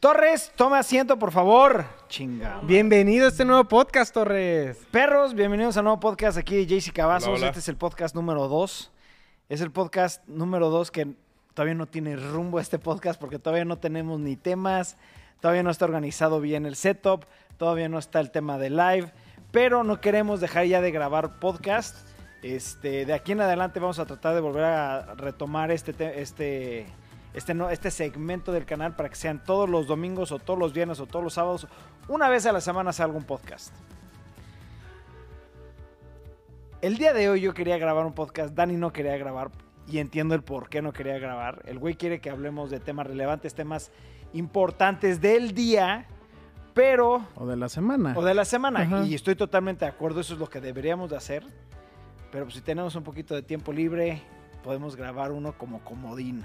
[0.00, 1.84] Torres, toma asiento, por favor.
[2.08, 2.60] Chinga.
[2.64, 4.78] Bienvenido a este nuevo podcast, Torres.
[4.90, 7.28] Perros, bienvenidos a un nuevo podcast aquí de JC Cavazos.
[7.28, 7.46] Hola, hola.
[7.48, 8.92] Este es el podcast número 2.
[9.48, 11.14] Es el podcast número 2 que
[11.54, 14.96] todavía no tiene rumbo este podcast porque todavía no tenemos ni temas,
[15.40, 17.24] todavía no está organizado bien el setup,
[17.56, 19.10] todavía no está el tema de live,
[19.50, 21.96] pero no queremos dejar ya de grabar podcast.
[22.42, 26.86] Este, de aquí en adelante vamos a tratar de volver a retomar este, te- este,
[27.36, 30.72] este, no, este segmento del canal para que sean todos los domingos o todos los
[30.72, 31.68] viernes o todos los sábados,
[32.08, 33.72] una vez a la semana salga un podcast.
[36.82, 39.50] El día de hoy yo quería grabar un podcast, Dani no quería grabar
[39.86, 41.62] y entiendo el por qué no quería grabar.
[41.66, 43.90] El güey quiere que hablemos de temas relevantes, temas
[44.32, 46.06] importantes del día,
[46.74, 48.14] pero O de la semana.
[48.16, 48.80] o de la semana.
[48.80, 49.04] Ajá.
[49.04, 51.44] Y estoy totalmente de acuerdo, eso es lo que deberíamos de hacer.
[52.32, 54.22] Pero pues, si tenemos un poquito de tiempo libre,
[54.62, 56.44] podemos grabar uno como comodín.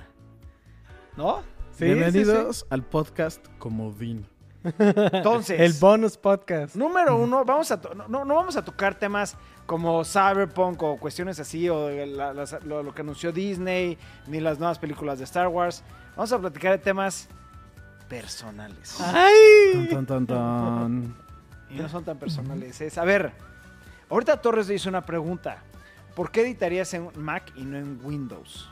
[1.17, 1.41] ¿No?
[1.77, 4.25] Sí, Bienvenidos al podcast Comodín.
[4.63, 6.75] Entonces, El bonus podcast.
[6.75, 11.67] número uno, vamos a no, no vamos a tocar temas como Cyberpunk o cuestiones así,
[11.69, 12.33] o la-
[12.65, 15.83] lo, lo que anunció Disney, ni las nuevas películas de Star Wars.
[16.15, 17.27] Vamos a platicar de temas
[18.07, 18.99] personales.
[19.01, 19.87] ¡Ay!
[19.89, 21.15] Tan, tan, tan, tan.
[21.69, 22.79] Y no son tan personales.
[22.81, 23.31] Es, a ver,
[24.09, 25.63] ahorita Torres le hizo una pregunta.
[26.15, 28.69] ¿Por qué editarías en Mac y no en Windows?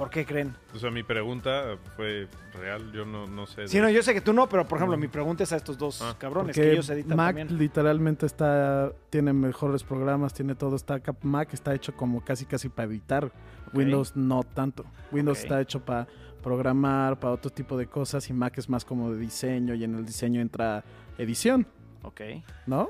[0.00, 0.56] ¿Por qué creen?
[0.74, 3.60] O sea, mi pregunta fue real, yo no, no sé.
[3.60, 5.56] de- Sí, no, yo sé que tú no, pero por ejemplo, mi pregunta es a
[5.56, 6.16] estos dos Ah.
[6.18, 7.58] cabrones que ellos editan Mac también.
[7.58, 10.74] literalmente está, tiene mejores programas, tiene todo.
[10.74, 13.30] Está, Mac está hecho como casi casi para editar.
[13.74, 14.86] Windows no tanto.
[15.12, 16.08] Windows está hecho para
[16.42, 19.94] programar, para otro tipo de cosas y Mac es más como de diseño y en
[19.96, 20.82] el diseño entra
[21.18, 21.66] edición,
[22.04, 22.22] Ok.
[22.66, 22.88] ¿no?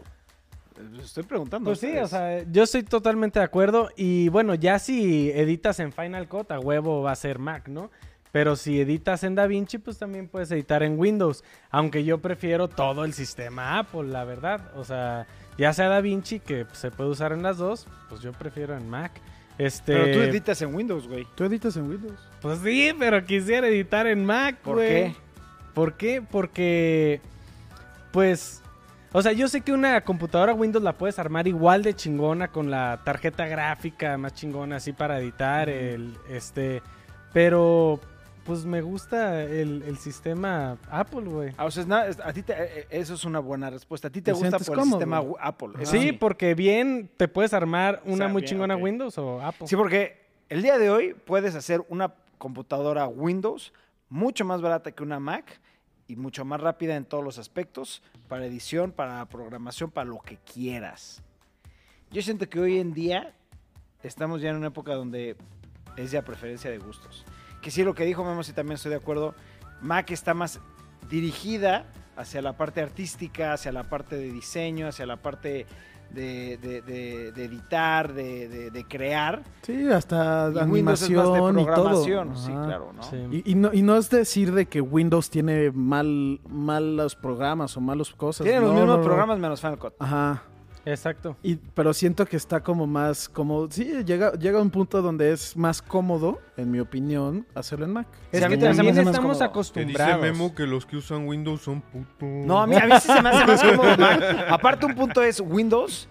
[1.02, 1.70] Estoy preguntando.
[1.70, 3.90] Pues sí, o sea, yo estoy totalmente de acuerdo.
[3.96, 7.90] Y bueno, ya si editas en Final Cut, a huevo va a ser Mac, ¿no?
[8.32, 11.42] Pero si editas en DaVinci, pues también puedes editar en Windows.
[11.70, 14.70] Aunque yo prefiero todo el sistema Apple, la verdad.
[14.76, 15.26] O sea,
[15.58, 19.20] ya sea DaVinci, que se puede usar en las dos, pues yo prefiero en Mac.
[19.58, 21.26] Este, Pero tú editas en Windows, güey.
[21.34, 22.18] Tú editas en Windows.
[22.40, 24.88] Pues sí, pero quisiera editar en Mac, ¿Por güey.
[24.88, 25.16] qué?
[25.74, 26.22] ¿Por qué?
[26.22, 27.20] Porque,
[28.12, 28.62] pues,
[29.12, 32.70] o sea, yo sé que una computadora Windows la puedes armar igual de chingona con
[32.70, 36.82] la tarjeta gráfica más chingona así para editar, el, este,
[37.32, 38.00] pero,
[38.44, 41.52] pues me gusta el, el sistema Apple, güey.
[41.56, 44.08] Ah, o sea, es na- es- a ti te- eh, eso es una buena respuesta.
[44.08, 44.98] A ti te Te gusta por el cómodo.
[45.00, 45.68] sistema Apple.
[45.86, 48.76] Sí, porque bien te puedes armar una sea, muy bien, chingona.
[48.76, 49.66] Windows o Apple.
[49.66, 53.72] Sí, porque el día de hoy puedes hacer una computadora Windows
[54.08, 55.60] mucho más barata que una Mac
[56.10, 60.38] y mucho más rápida en todos los aspectos, para edición, para programación, para lo que
[60.38, 61.22] quieras.
[62.10, 63.32] Yo siento que hoy en día
[64.02, 65.36] estamos ya en una época donde
[65.96, 67.24] es ya preferencia de gustos.
[67.62, 69.36] Que sí, lo que dijo Memo, sí también estoy de acuerdo.
[69.80, 70.58] Mac está más
[71.08, 75.64] dirigida hacia la parte artística, hacia la parte de diseño, hacia la parte
[76.12, 79.42] de, de- de- de editar, de, de- de crear.
[79.62, 81.74] Sí, hasta Y animación Windows es más de y todo.
[81.74, 82.36] programación.
[82.36, 83.02] Sí, claro, ¿no?
[83.02, 83.16] Sí.
[83.44, 87.80] Y, y no, y no es decir de que Windows tiene mal malos programas o
[87.80, 88.44] malos cosas.
[88.44, 89.02] Tienen los mismos no, no.
[89.02, 89.94] programas menos Final Cut.
[89.98, 90.42] Ajá.
[90.84, 91.36] Exacto.
[91.42, 95.32] Y, pero siento que está como más como sí llega llega a un punto donde
[95.32, 98.06] es más cómodo, en mi opinión, hacerlo en Mac.
[98.32, 99.28] Es Sí, que mí también estamos cómodo.
[99.28, 100.22] Que dice acostumbrados.
[100.22, 102.28] Memo que los que usan Windows son putos.
[102.46, 104.46] No, a mí, a mí sí se me hace más cómodo Mac.
[104.48, 106.08] Aparte, un punto es Windows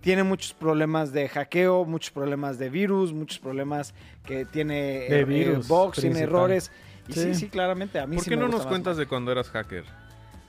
[0.00, 5.24] tiene muchos problemas de hackeo, muchos problemas de virus, muchos problemas que tiene De eh,
[5.24, 6.70] virus, bugs, tiene errores.
[7.08, 7.20] Y sí.
[7.20, 7.34] Sí.
[7.34, 7.98] sí, claramente.
[7.98, 9.04] A mí ¿Por sí qué me no gusta nos cuentas Mac.
[9.04, 9.84] de cuando eras hacker?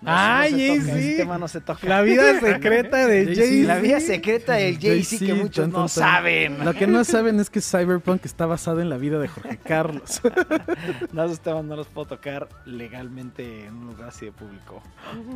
[0.02, 1.86] No, Ay, no tema no se toca.
[1.86, 3.42] La vida secreta de Jay-Z.
[3.42, 3.62] Jay.
[3.64, 6.64] La vida secreta del Jay-Z que muchos tan, no saben.
[6.64, 10.22] Lo que no saben es que Cyberpunk está basado en la vida de Jorge Carlos.
[11.12, 14.82] No, esos temas no los puedo tocar legalmente en un lugar así de público.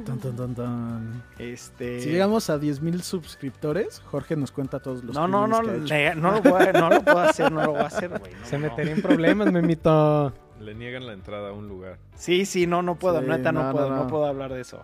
[0.06, 1.24] Tan, tan, tan, tan.
[1.38, 2.00] Este...
[2.02, 5.94] Si llegamos a 10.000 suscriptores, Jorge nos cuenta todos los No, no, no, crímenes que
[5.94, 6.14] ha hecho.
[6.14, 8.34] lega- no, lo voy a- no lo puedo hacer, no lo voy a hacer, güey.
[8.34, 8.68] no, Se no.
[8.70, 10.34] metería en problemas, Memito.
[10.64, 11.98] Le niegan la entrada a un lugar.
[12.16, 14.82] Sí, sí, no, no puedo, Sí, neta, no, no, puedo, no, puedo hablar de eso.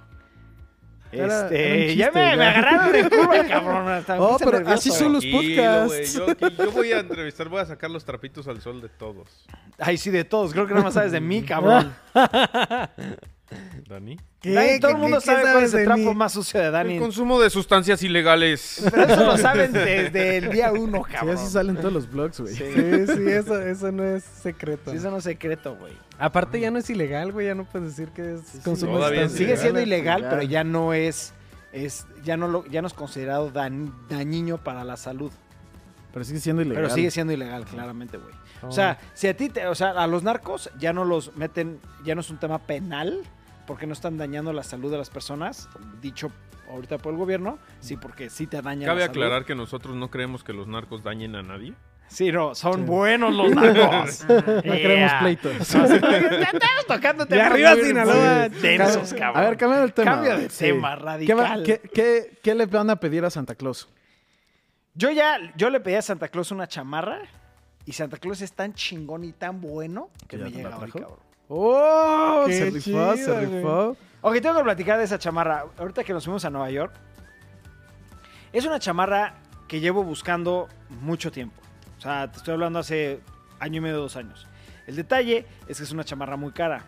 [1.12, 3.88] Era- este, era ya me, me agarraron de curva, cabrón.
[3.88, 4.74] hasta Oh, pero nervioso.
[4.76, 6.14] así son los podcasts.
[6.14, 6.28] Yo,
[6.66, 9.46] yo voy a entrevistar, voy a sacar los trapitos al sol de todos.
[9.80, 10.52] Ay, sí, de todos.
[10.54, 11.92] Creo que nada más sabes de mí, cabrón.
[13.88, 14.18] ¿Dani?
[14.44, 16.94] Dani, todo el mundo sabe cuál es el trapo más más sucio de Dani.
[16.96, 18.82] El consumo de sustancias ilegales.
[18.92, 21.36] Pero eso lo saben desde el día uno, Sí, cabrón.
[21.38, 22.54] así salen todos los blogs, güey.
[22.54, 22.64] Sí.
[22.74, 24.92] Sí, sí, eso, eso no es secreto.
[24.92, 25.94] Sí, eso no es secreto, güey.
[26.20, 29.32] Aparte ya no es ilegal, güey, ya no puedes decir que es consumo de sustancias
[29.34, 31.34] Sigue siendo ilegal, pero ya no es,
[31.74, 35.32] es ya no lo, ya no es considerado dan- dañino para la salud.
[36.14, 36.84] Pero sigue siendo ilegal.
[36.84, 38.34] Pero sigue siendo ilegal, claramente, güey.
[38.62, 38.68] Oh.
[38.68, 41.80] O sea, si a ti, te- o sea, a los narcos ya no los meten,
[42.04, 43.22] ya no es un tema penal,
[43.70, 45.70] porque no están dañando la salud de las personas,
[46.02, 46.32] dicho
[46.72, 49.22] ahorita por el gobierno, sí, porque sí te daña Cabe la salud.
[49.24, 51.76] aclarar que nosotros no creemos que los narcos dañen a nadie.
[52.08, 52.82] Sí, no, son Sí.
[52.82, 54.26] buenos los narcos.
[54.28, 55.52] No queremos pleito.
[55.52, 58.50] Estamos tocando De arriba Sinaloa.
[58.50, 59.44] densos, cabrón.
[59.44, 60.12] A ver, cambia el tema.
[60.14, 60.66] Cambio de Sí.
[60.66, 61.64] tema ¿Qué, radical.
[61.64, 63.88] qué- qué- qué le van a pedir a Santa Claus?
[64.96, 67.20] Yo ya, yo le pedí a Santa Claus una chamarra
[67.86, 70.92] y Santa Claus es tan chingón y tan bueno que ¿Que ya me llega hoy,
[70.92, 71.29] cabrón.
[71.50, 72.44] ¡Oh!
[72.46, 73.46] Qué se rifó, chido, se güey.
[73.48, 73.98] rifó.
[74.22, 75.66] Ok, tengo que platicar de esa chamarra.
[75.78, 76.94] Ahorita que nos fuimos a Nueva York,
[78.54, 79.36] es una chamarra
[79.68, 80.68] que llevo buscando
[81.02, 81.60] mucho tiempo.
[81.98, 83.20] O sea, te estoy hablando hace
[83.60, 84.48] año y medio, dos años.
[84.88, 86.86] El detalle es que es una chamarra muy cara.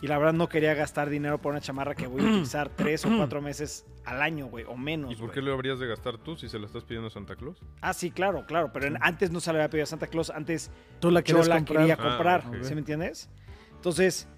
[0.00, 3.04] Y la verdad no quería gastar dinero por una chamarra que voy a utilizar tres
[3.04, 5.10] o cuatro meses al año, güey, o menos.
[5.12, 5.34] ¿Y por güey.
[5.34, 7.58] qué lo habrías de gastar tú si se lo estás pidiendo a Santa Claus?
[7.80, 8.70] Ah, sí, claro, claro.
[8.72, 10.30] Pero en- antes no se la había pedido a Santa Claus.
[10.30, 10.70] Antes
[11.00, 11.78] Tú la yo la comprar.
[11.78, 12.56] quería Ah, comprar, ok.
[12.62, 13.28] ¿sí me entiendes?
[13.78, 14.28] Entonces,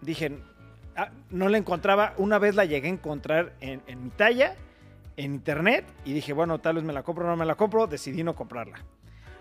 [0.00, 0.38] dije,
[0.96, 4.56] ah, no la encontraba, una vez la llegué a encontrar en, en mi talla,
[5.16, 7.86] en internet, y dije, bueno, tal vez me la compro o no me la compro,
[7.86, 8.78] decidí no comprarla.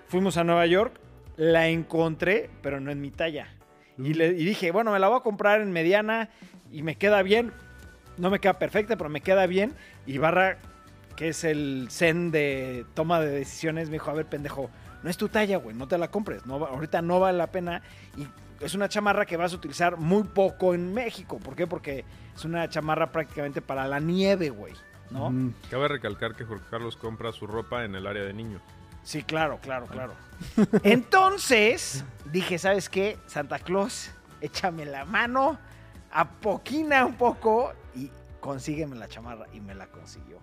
[0.08, 1.00] Fuimos a Nueva York,
[1.38, 3.48] la encontré, pero no en mi talla.
[3.98, 6.30] Y, le, y dije, bueno, me la voy a comprar en mediana
[6.72, 7.52] y me queda bien.
[8.18, 9.74] No me queda perfecta, pero me queda bien.
[10.06, 10.58] Y Barra,
[11.16, 14.70] que es el zen de toma de decisiones, me dijo, a ver, pendejo,
[15.02, 16.46] no es tu talla, güey, no te la compres.
[16.46, 17.82] No, ahorita no vale la pena.
[18.18, 18.28] Y
[18.62, 21.40] es una chamarra que vas a utilizar muy poco en México.
[21.40, 21.68] ¿Por qué?
[21.68, 22.06] Porque
[22.36, 24.74] es una chamarra prácticamente para la nieve, güey.
[25.10, 25.30] ¿No?
[25.30, 25.54] Mm.
[25.70, 28.62] Cabe recalcar que Jorge Carlos compra su ropa en el área de niños.
[29.04, 30.14] Sí, claro, claro, claro.
[30.84, 33.18] Entonces, dije, ¿sabes qué?
[33.26, 34.12] Santa Claus,
[34.42, 35.58] échame la mano,
[36.12, 38.10] apoquina un poco y
[38.40, 39.48] consígueme la chamarra.
[39.54, 40.38] Y me la consiguió.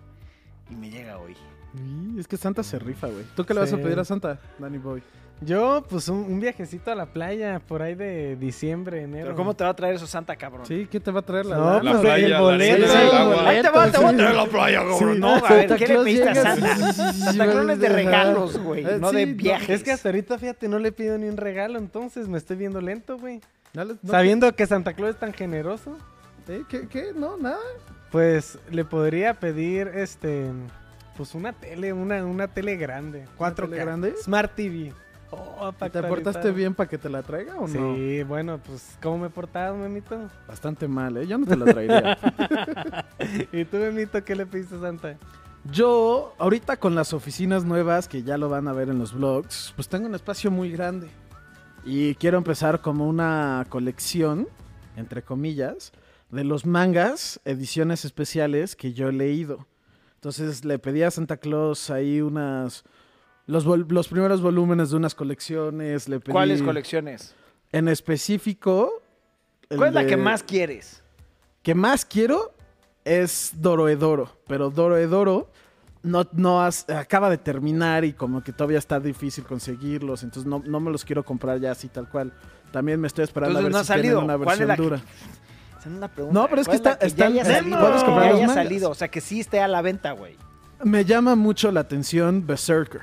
[0.69, 1.35] Y me llega hoy.
[1.73, 3.23] Y es que Santa se rifa, güey.
[3.35, 5.01] ¿Tú qué le vas a pedir a Santa, Danny Boy?
[5.41, 9.25] Yo, pues un, un viajecito a la playa por ahí de diciembre, enero.
[9.27, 10.65] Pero ¿cómo te va a traer eso Santa, cabrón?
[10.65, 12.75] Sí, ¿qué te va a traer la No, La pues playa, el la boleto.
[12.85, 13.47] el.
[13.47, 14.15] Ahí te va, te a Sí.
[14.17, 15.13] traer la playa, cabrón.
[15.13, 15.19] Sí.
[15.19, 16.93] No, a ver, Santa ¿qué le Claus pediste a Santa?
[17.13, 19.69] Santa Claus es de regalos, güey, Eh, no de sí, viajes.
[19.69, 22.81] Es que hasta ahorita, fíjate, no le pido ni un regalo, entonces me estoy viendo
[22.81, 23.39] lento, güey.
[23.73, 25.97] No le- no- Sabiendo que Santa Claus es tan generoso,
[26.49, 26.63] ¿Eh?
[26.67, 26.87] ¿Qué?
[26.89, 27.11] ¿Qué?
[27.15, 27.59] No, nada.
[28.11, 30.47] pues le podría pedir, este,
[31.15, 33.25] pues una tele, una, una tele grande.
[33.37, 33.69] 4K.
[33.69, 34.15] tele grande?
[34.21, 34.91] Smart TV.
[35.31, 37.95] Oh, ¿Te portaste bien para que te la traiga o no?
[37.95, 40.27] Sí, bueno, pues, ¿cómo me he portado, memito?
[40.47, 41.27] Bastante mal, ¿eh?
[41.27, 42.17] Yo no te la traería.
[43.51, 45.17] ¿Y tú, memito, qué le pediste a Santa?
[45.65, 49.73] Yo, ahorita con las oficinas nuevas, que ya lo van a ver en los vlogs,
[49.75, 51.09] pues tengo un espacio muy grande.
[51.85, 54.47] Y quiero empezar como una colección,
[54.95, 55.91] entre comillas,
[56.31, 59.67] de los mangas, ediciones especiales que yo he leído.
[60.15, 62.83] Entonces le pedí a Santa Claus ahí unas...
[63.49, 66.07] Los, los primeros volúmenes de unas colecciones.
[66.07, 67.33] Le pedí, ¿Cuáles colecciones?
[67.71, 69.01] En específico...
[69.75, 71.01] ¿Cuál es la de- que más quieres?
[71.61, 72.53] que más quiero
[73.03, 75.51] es Doroedoro, pero Doroedoro
[76.03, 80.63] no, no has- acaba de terminar y como que todavía está difícil conseguirlos, entonces no,
[80.65, 82.31] no me los quiero comprar ya así tal cual.
[82.71, 84.95] También me estoy esperando Entonces a ver no si tienen una ¿Cuál es versión que-
[84.95, 85.01] dura.
[85.79, 86.39] Es una pregunta.
[86.41, 87.79] No, pero es que ¿Cuál está- ya haya salido?
[87.79, 90.35] puedes comprar Ya haya salido, o sea que sí esté a la venta, güey.
[90.83, 93.01] Me llama mucho la atención Berserker.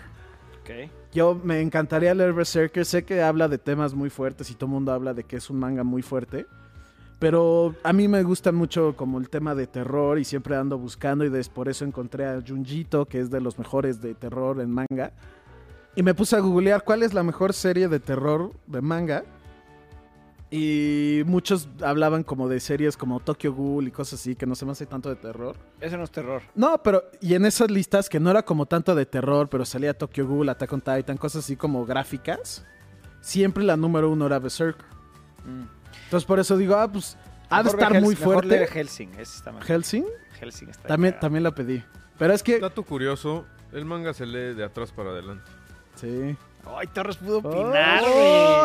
[1.13, 4.73] Yo me encantaría leer Berserker, sé que habla de temas muy fuertes y todo el
[4.73, 6.47] mundo habla de que es un manga muy fuerte.
[7.19, 11.25] Pero a mí me gusta mucho como el tema de terror y siempre ando buscando
[11.25, 14.71] y des- por eso encontré a Junjito, que es de los mejores de terror en
[14.71, 15.13] manga.
[15.95, 19.25] Y me puse a googlear cuál es la mejor serie de terror de manga.
[20.49, 24.65] Y muchos hablaban como de series como Tokyo Ghoul y cosas así, que no se
[24.65, 25.57] me hace tanto de terror.
[25.81, 26.43] Eso no es terror.
[26.55, 29.93] No, pero y en esas listas que no era como tanto de terror, pero salía
[29.93, 32.65] Tokyo Ghoul, Attack on Titan, cosas así como gráficas,
[33.21, 34.87] siempre la número uno era Berserker.
[36.05, 37.19] Entonces por eso digo, ah, pues
[37.51, 38.67] ha de estar muy mejor fuerte.
[38.69, 39.67] Helsing, ese está mejor.
[39.67, 40.07] Helsing,
[40.39, 41.83] Helsing está también, también la pedí.
[42.19, 42.61] Pero es que...
[42.61, 45.51] Dato curioso, el manga se lee de atrás para adelante.
[45.97, 46.37] Sí.
[46.75, 48.15] Ay, Torres pudo opinar, güey.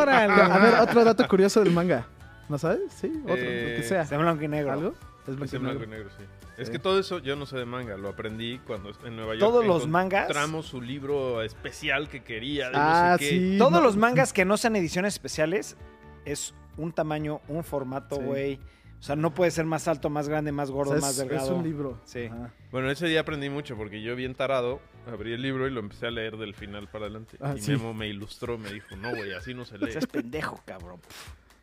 [0.01, 0.33] ¡Órale!
[0.41, 2.05] A ver, otro dato curioso del manga.
[2.49, 2.91] ¿No sabes?
[2.99, 4.01] Sí, otro, Eh, lo que sea.
[4.01, 4.71] Está en blanco y negro.
[4.73, 4.93] ¿Algo?
[5.27, 5.83] Es Es blanco y negro.
[5.83, 6.23] y negro, sí.
[6.57, 9.39] Es que todo eso yo no sé de manga, lo aprendí cuando en Nueva York.
[9.39, 10.23] Todos los mangas.
[10.23, 12.69] Encontramos su libro especial que quería.
[12.69, 13.29] de Ah, no sé qué.
[13.29, 13.55] sí.
[13.57, 15.77] Todos no- los mangas que no sean ediciones especiales
[16.25, 18.21] es un tamaño, un formato, Sí.
[18.21, 18.59] güey.
[18.99, 21.17] O sea, no puede ser más alto, más grande, más o gordo, sea, más es,
[21.17, 21.45] delgado.
[21.45, 21.99] es un libro.
[22.03, 22.25] Sí.
[22.25, 22.51] Ajá.
[22.71, 26.07] Bueno, ese día aprendí mucho porque yo bien tarado abrí el libro y lo empecé
[26.07, 27.37] a leer del final para adelante.
[27.39, 27.71] Ah, y sí.
[27.71, 29.91] Memo me ilustró, me dijo, no, güey, así no se lee.
[29.91, 30.99] Seas pendejo, cabrón.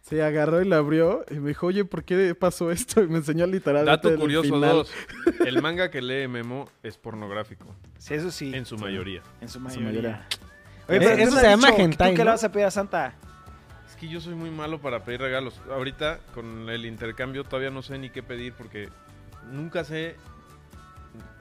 [0.03, 3.03] Sí, agarró y la abrió y me dijo, oye, ¿por qué pasó esto?
[3.05, 4.71] Y me enseñó literalmente Dato curioso final.
[4.77, 4.93] 2.
[5.47, 7.67] El manga que lee Memo es pornográfico.
[7.99, 8.55] Sí, eso sí.
[8.55, 9.23] En su mayoría.
[9.41, 10.27] En su mayoría.
[10.89, 12.31] Oye, Eh, pero eso se llama hentai, ¿Tú qué le ¿no?
[12.31, 13.15] vas a pedir a Santa?
[13.87, 15.61] Es que yo soy muy malo para pedir regalos.
[15.71, 18.89] Ahorita, con el intercambio, todavía no sé ni qué pedir porque
[19.53, 20.17] nunca sé.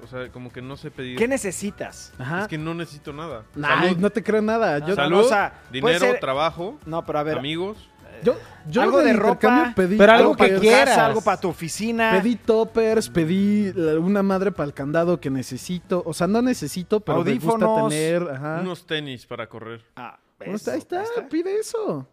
[0.04, 1.18] O sea, como que no sé pedir.
[1.18, 2.14] ¿Qué necesitas?
[2.18, 2.42] Ajá.
[2.44, 3.44] Es que no necesito nada.
[3.56, 4.80] Ay, Salud, no te creo nada.
[4.86, 7.38] Yo, Salud, o sea, puede dinero, ser- trabajo, No, pero a ver.
[7.40, 7.78] amigos.
[8.24, 8.36] yo,
[8.68, 10.90] yo Algo de ropa, pedí pero algo que quieras.
[10.90, 12.12] casa, algo para tu oficina.
[12.20, 16.02] Pedí toppers, pedí una madre para el candado que necesito.
[16.06, 18.24] O sea, no necesito, pero me gusta tener.
[18.30, 18.60] Ajá.
[18.62, 19.84] Unos tenis para correr.
[19.96, 20.50] Ah, ¿ves?
[20.56, 22.08] está- ahí está, pide eso.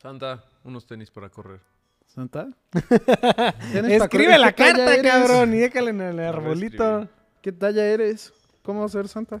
[0.00, 1.60] Santa, unos tenis para correr.
[2.14, 2.48] ¿Santa?
[3.72, 7.08] ¿Tienes pa' Escribe la ¿Qué talla carta, cabrón, y déjale en el arbolito.
[7.40, 8.34] ¿Qué talla eres?
[8.62, 9.40] ¿Cómo ser Santa?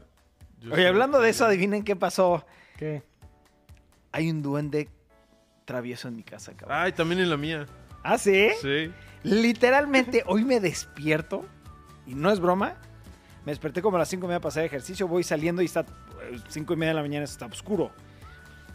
[0.58, 2.46] Yo Oye, hablando de eso, adivinen qué pasó.
[2.78, 3.02] ¿Qué?
[4.10, 4.88] Hay un duende
[5.66, 6.78] travieso en mi casa, cabrón.
[6.80, 7.66] Ay, también en la mía.
[8.02, 8.48] ¿Ah, sí?
[8.62, 8.90] Sí.
[9.22, 11.44] Literalmente, hoy me despierto,
[12.06, 12.76] y no es broma,
[13.44, 15.84] me desperté como a las 5 y media para hacer ejercicio, voy saliendo y está
[16.48, 17.90] 5 y media de la mañana, está oscuro.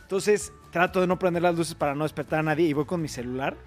[0.04, 3.02] Entonces trato de no prender las luces para no despertar a nadie y voy con
[3.02, 3.58] mi celular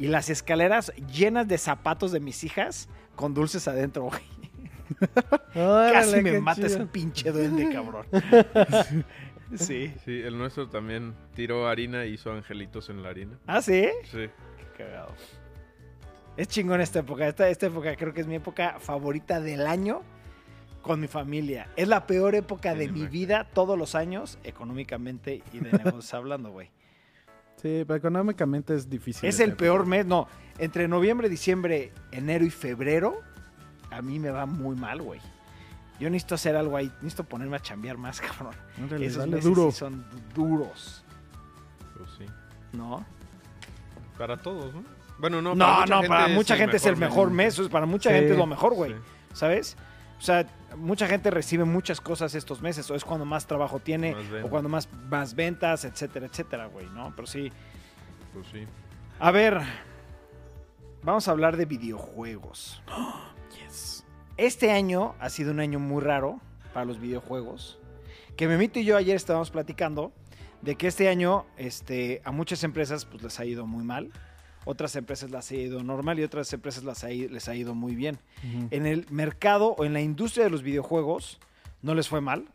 [0.00, 4.20] y las escaleras llenas de zapatos de mis hijas con dulces adentro, güey.
[5.54, 8.06] Casi me mata ese pinche duende, cabrón.
[9.56, 9.92] Sí.
[10.04, 13.36] Sí, el nuestro también tiró harina y hizo angelitos en la harina.
[13.48, 13.88] ¿Ah, sí?
[14.04, 14.28] Sí.
[14.76, 15.12] Qué cagado.
[16.36, 17.26] Es chingón esta época.
[17.26, 20.02] Esta, esta época creo que es mi época favorita del año
[20.82, 21.66] con mi familia.
[21.74, 23.10] Es la peor época Sí, de mi imagino.
[23.10, 26.70] vida todos los años, económicamente y de negocios hablando, güey.
[27.60, 29.28] Sí, pero económicamente es difícil.
[29.28, 30.06] Es el peor mes.
[30.06, 30.26] No,
[30.58, 33.20] entre noviembre, diciembre, enero y febrero,
[33.90, 35.20] a mí me va muy mal, güey.
[35.98, 36.86] Yo necesito hacer algo ahí.
[37.02, 38.54] Necesito ponerme a chambear más, cabrón.
[38.84, 39.70] Órale, Esos meses duro.
[39.70, 41.04] sí son du- duros,
[41.98, 42.24] Pues sí.
[42.72, 43.04] ¿no?
[44.16, 44.82] Para todos, ¿no?
[45.18, 45.54] Bueno, no.
[45.54, 47.58] No, mucha no, para es mucha gente es el mejor mes.
[47.58, 48.16] o sea, Para mucha Sí.
[48.16, 48.92] gente es lo mejor, güey.
[48.92, 48.98] Sí.
[49.34, 49.76] ¿Sabes?
[50.18, 50.46] O sea,
[50.76, 54.48] mucha gente recibe muchas cosas estos meses, o es cuando más trabajo tiene, Más o
[54.48, 57.12] cuando más, más ventas, etcétera, etcétera, güey, ¿no?
[57.14, 57.52] Pero sí.
[58.32, 58.66] Pues sí.
[59.18, 59.60] A ver,
[61.02, 62.82] vamos a hablar de videojuegos.
[63.64, 64.04] Yes.
[64.36, 66.40] Este año ha sido un año muy raro
[66.72, 67.80] para los videojuegos.
[68.36, 70.12] Que Memito y yo ayer estábamos platicando
[70.62, 74.12] de que este año este, a muchas empresas pues, les ha ido muy mal.
[74.64, 77.94] Otras empresas les ha ido normal y otras empresas las ha les ha ido muy
[77.94, 78.18] bien.
[78.46, 78.68] Ujú.
[78.70, 81.38] En el mercado o en la industria de los videojuegos
[81.82, 82.46] no les fue mal.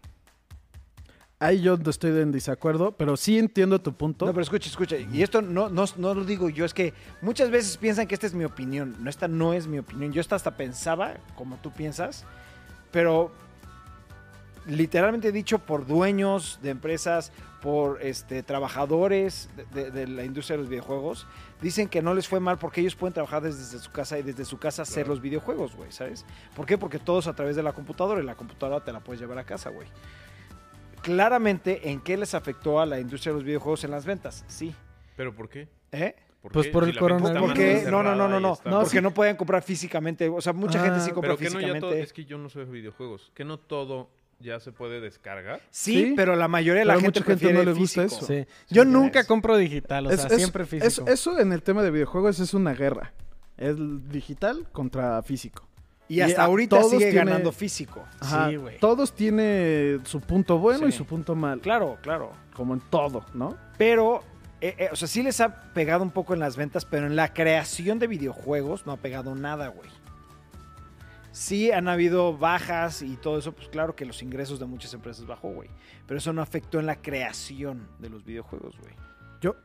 [1.37, 4.25] Ahí yo no estoy en desacuerdo, pero sí entiendo tu punto.
[4.25, 4.95] No, pero escucha, escucha.
[4.97, 8.25] Y esto no, no, no lo digo yo, es que muchas veces piensan que esta
[8.25, 8.95] es mi opinión.
[8.99, 10.13] No, esta no es mi opinión.
[10.13, 12.23] Yo esta hasta pensaba, como tú piensas,
[12.91, 13.33] pero
[14.67, 17.31] literalmente dicho por dueños de empresas,
[17.61, 21.25] por este, trabajadores de, de- de la industria de los videojuegos,
[21.61, 24.45] dicen que no les fue mal porque ellos pueden trabajar desde su casa y desde
[24.45, 25.09] su casa hacer Claro.
[25.15, 26.25] los videojuegos, güey, ¿sabes?
[26.55, 26.77] ¿Por qué?
[26.77, 29.43] Porque todos a través de la computadora y la computadora te la puedes llevar a
[29.45, 29.87] casa, güey.
[31.01, 34.43] Claramente, ¿en qué les afectó a la industria de los videojuegos en las ventas?
[34.47, 34.73] Sí.
[35.15, 35.67] ¿Pero por qué?
[35.91, 36.15] ¿Eh?
[36.51, 36.71] Pues qué?
[36.71, 37.41] por el coronavirus.
[37.47, 39.01] Porque, no, no, no, no, no, está- porque sí.
[39.01, 40.29] no pueden comprar físicamente.
[40.29, 42.01] O sea, mucha gente sí Ah, compra Pero que no ya todo, físicamente.
[42.03, 43.31] es que yo no soy de videojuegos.
[43.33, 44.09] Que no todo
[44.45, 45.59] ya se puede descargar.
[45.71, 48.25] Sí, Sí, pero la mayoría de la gente mucha gente prefiere no le gusta físico.
[48.25, 48.25] eso.
[48.27, 48.45] Sí.
[48.73, 51.07] Yo nunca compro digital, o Es- sea, es- siempre es- físico.
[51.07, 53.11] eso en el tema de videojuegos es una guerra.
[53.57, 53.75] Es
[54.09, 55.67] digital contra físico.
[56.07, 58.03] Y hasta Y ahorita todos sigue tiene- ganando físico.
[58.19, 58.77] Ajá, Sí, güey.
[58.79, 61.59] Todos tiene su punto bueno y su punto mal.
[61.61, 62.31] Claro, claro.
[62.53, 63.57] Como en todo, ¿no?
[63.77, 64.23] Pero,
[64.61, 67.15] eh, eh, o sea, sí les ha pegado un poco en las ventas, pero en
[67.15, 69.89] la creación de videojuegos no ha pegado nada, güey.
[71.35, 75.25] Sí han habido bajas y todo eso, pues claro que los ingresos de muchas empresas
[75.25, 75.69] bajó, güey.
[76.07, 78.93] Pero eso no afectó en la creación de los videojuegos, güey.
[79.41, 79.57] Yo,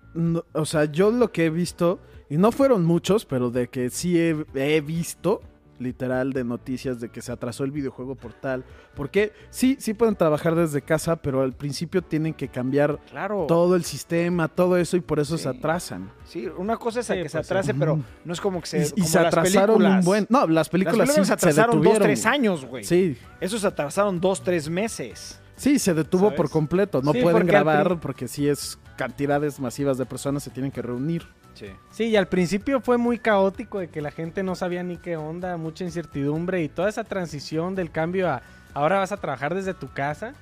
[0.52, 4.18] o sea, yo lo que he visto, y no fueron muchos, pero de que sí
[4.18, 5.42] he visto,
[5.80, 8.64] literal, de noticias de que se atrasó el videojuego por tal.
[8.94, 13.46] Porque sí, sí pueden trabajar desde casa, pero al principio tienen que cambiar Claro.
[13.48, 15.44] todo el sistema, todo eso, y por eso Sí.
[15.44, 16.10] se atrasan.
[16.24, 17.52] Sí, una cosa es a Sí, que se pues sí.
[17.52, 18.78] atrase, pero no es como que se.
[18.94, 20.04] y y se las atrasaron un películas.
[20.04, 20.26] buen.
[20.28, 22.06] No, las Las películas, películas sí se atrasaron dos, detuvieron.
[22.06, 22.84] tres años, güey.
[22.84, 25.40] Sí, Esos se atrasaron dos, tres meses.
[25.56, 26.36] sí, se detuvo ¿Sabes?
[26.36, 27.00] por completo.
[27.02, 30.82] No Sí, pueden porque grabar porque sí es cantidades masivas de personas se tienen que
[30.82, 31.26] reunir.
[31.54, 31.66] Sí.
[31.90, 35.16] Sí, y al principio fue muy caótico de que la gente no sabía ni qué
[35.16, 38.42] onda, mucha incertidumbre y toda esa transición del cambio a
[38.72, 40.32] ahora vas a trabajar desde tu casa.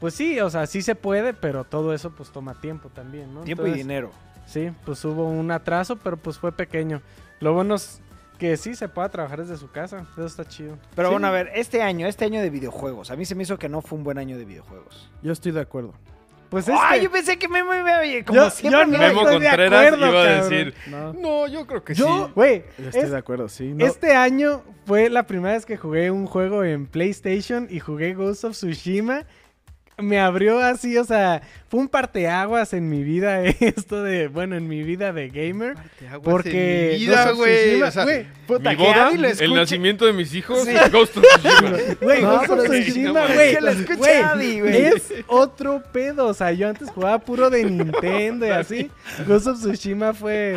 [0.00, 3.42] Pues sí, o sea, sí se puede, pero todo eso pues toma tiempo también, ¿no?
[3.42, 4.10] Tiempo y dinero.
[4.46, 7.02] Sí, pues hubo un atraso, pero pues fue pequeño.
[7.40, 8.00] Lo bueno es
[8.38, 10.78] que sí se pueda trabajar desde su casa, eso está chido.
[10.94, 11.12] Pero Sí.
[11.12, 13.68] bueno, a ver, este año, este año de videojuegos, a mí se me hizo que
[13.68, 15.10] no fue un buen año de videojuegos.
[15.22, 15.92] Yo estoy de acuerdo.
[16.50, 18.80] Pues es ¡Ay, que- yo pensé que Memo iba a como Yo- siempre.
[18.80, 21.84] yo no me- Memo estoy de Contreras acuerdo, iba a decir, No, no, yo creo
[21.84, 22.32] que Yo- sí.
[22.34, 23.72] Güey, estoy es- de acuerdo, sí.
[23.72, 28.14] No, este año fue la primera vez que jugué un juego en PlayStation y jugué
[28.14, 29.24] Ghost of Tsushima.
[30.02, 34.66] Me abrió así, o sea, fue un parteaguas en mi vida esto de, bueno, en
[34.68, 35.74] mi vida de gamer.
[36.22, 37.82] Porque En mi vida, güey.
[37.82, 38.14] O sea, mi
[38.76, 39.54] boda, lo el escuche.
[39.54, 40.72] nacimiento de mis hijos, Sí.
[40.92, 41.76] Ghost of Tsushima.
[42.00, 43.56] Güey, No, Ghost of Tsushima, güey.
[43.60, 44.66] lo.
[44.96, 46.26] Es otro pedo.
[46.26, 48.90] O sea, yo antes jugaba puro de Nintendo y así.
[49.26, 50.56] Ghost of Tsushima fue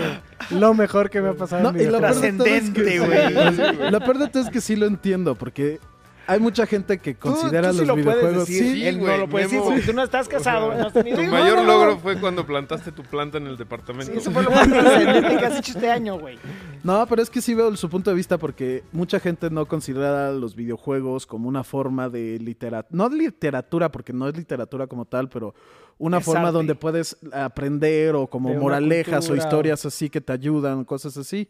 [0.49, 2.11] lo mejor que me ha pasado No, en mi y lo vida.
[2.37, 3.91] todo es que-.
[3.91, 5.79] Lo peor de todo es que sí lo entiendo, porque
[6.27, 8.47] hay mucha gente que considera tú sí los lo puedes videojuegos.
[8.47, 10.87] decir, Sí, Sí, él no güey, lo puede decir porque tú no estás casado, no
[10.87, 11.73] has tenido Tu mayor No, no, no.
[11.85, 14.11] logro fue cuando plantaste tu planta en el departamento.
[14.11, 16.37] Sí, eso fue lo más trascendente que has hecho este año, güey.
[16.83, 20.31] No, pero es que sí veo su punto de vista porque mucha gente no considera
[20.31, 25.05] los videojuegos como una forma de literatura, no de literatura porque no es literatura como
[25.05, 25.53] tal, pero
[25.97, 26.53] una Es forma arte.
[26.53, 31.47] donde puedes aprender o como De moralejas o historias así que te ayudan, cosas así.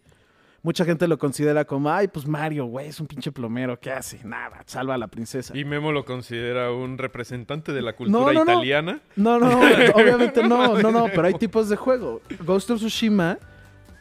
[0.65, 4.22] Mucha gente lo considera como, ay, pues Mario, güey, es un pinche plomero, ¿qué hace?
[4.24, 5.55] Nada, salva a la princesa.
[5.58, 8.53] Y Memo lo considera un representante de la cultura no, no.
[8.53, 9.01] italiana.
[9.17, 9.60] No, no,
[9.93, 12.22] obviamente no, no, no, pero hay tipos de juego.
[12.46, 13.39] Ghost of Tsushima,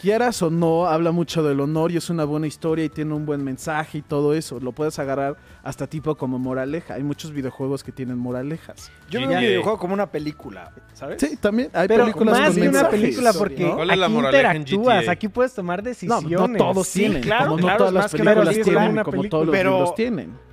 [0.02, 3.24] quieras o no, habla mucho del honor y es una buena historia y tiene un
[3.24, 4.60] buen mensaje y todo eso.
[4.60, 6.94] Lo puedes agarrar hasta tipo como moraleja.
[6.94, 8.90] Hay muchos videojuegos que tienen moralejas.
[9.08, 11.20] Yo veo un videojuego como una película, ¿sabes?
[11.20, 13.74] Sí, también hay Pero películas más con que una mensajes, película porque ¿no?
[13.76, 15.12] ¿Cuál es la aquí interactúas, GTA?
[15.12, 16.30] aquí puedes tomar No, decisiones.
[16.30, 18.78] no todos Sí, tienen, claro, como no claro, todas las más que una películas película.
[18.80, 19.30] tienen, Una como película.
[19.30, 20.52] todos los Pero- libros tienen.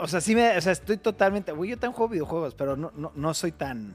[0.00, 2.90] O sea, sí me, o sea, estoy totalmente, güey, yo también juego videojuegos, pero no,
[2.96, 3.94] no, no soy tan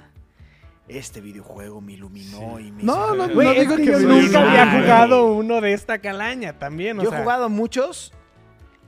[0.89, 3.91] este videojuego me iluminó y me No, hizo- no, Güey, no es digo que que
[3.91, 7.19] yo me nunca había jugado uno de esta calaña también, o Yo sea.
[7.19, 8.12] he jugado muchos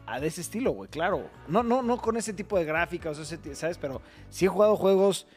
[0.07, 1.29] a de ese estilo, güey, claro.
[1.47, 3.17] No, no, no con ese tipo de gráficas,
[3.53, 3.77] ¿sabes?
[3.77, 5.27] Pero sí he jugado juegos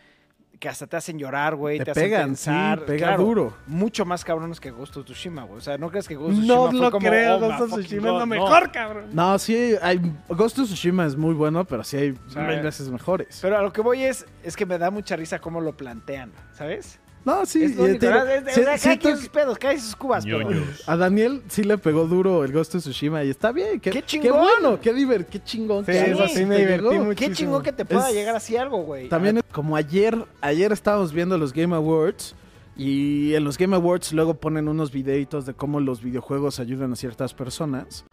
[0.60, 2.84] que hasta te hacen llorar, güey, Te te, hacen pegan, sí, pensar.
[2.86, 3.56] pega claro, duro.
[3.66, 5.58] Mucho más cabrones que Ghost of Tsushima, güey.
[5.58, 7.60] O sea, no crees que Ghost of Tsushima No fue lo como, creo, oh, Ghost
[7.60, 8.26] of Tsushima es lo God, no.
[8.26, 9.04] mejor, cabrón.
[9.12, 12.38] No, sí, hay, Ghost of Tsushima es muy bueno, pero sí hay Sí.
[12.38, 13.38] mil veces mejores.
[13.42, 16.32] Pero a lo que voy es, es que me da mucha risa cómo lo plantean,
[16.52, 17.00] ¿sabes?
[17.24, 18.48] No, sí, es lo único, ¿verdad?
[18.48, 20.48] Es- sí- o sea, sus pedos, cada quien sus cubas, pero...
[20.86, 23.80] A Daniel sí le pegó duro el Ghost of Tsushima y está bien.
[23.80, 24.40] Qué, ¡Qué Qué chingón!
[24.40, 25.86] bueno, qué diver, qué chingón.
[25.86, 27.14] Sí, que eso sí me divertí llegó.
[27.14, 29.08] Qué chingón que te pueda Es- llegar así algo, güey.
[29.08, 32.34] También como ayer, ayer estábamos viendo los Game Awards
[32.76, 36.96] y en los Game Awards luego ponen unos videitos de cómo los videojuegos ayudan a
[36.96, 38.04] ciertas personas.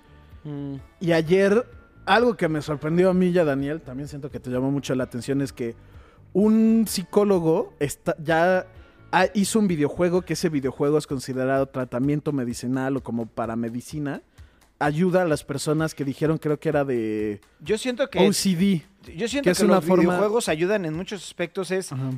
[0.46, 0.76] Mm.
[1.02, 1.66] Y ayer,
[2.06, 4.96] algo que me sorprendió a mí y a Daniel, también siento que te llamó mucho
[4.96, 5.76] la atención, es que
[6.34, 8.66] un psicólogo está, ya
[9.12, 14.22] ha- hizo un videojuego, que ese videojuego es considerado tratamiento medicinal o como para medicina.
[14.80, 18.20] Ayuda a las personas que dijeron, creo que era de Yo siento que...
[18.28, 18.82] OCD.
[19.16, 21.72] Yo siento que que, una los forma- videojuegos ayudan en muchos aspectos.
[21.72, 22.12] Es Ajá.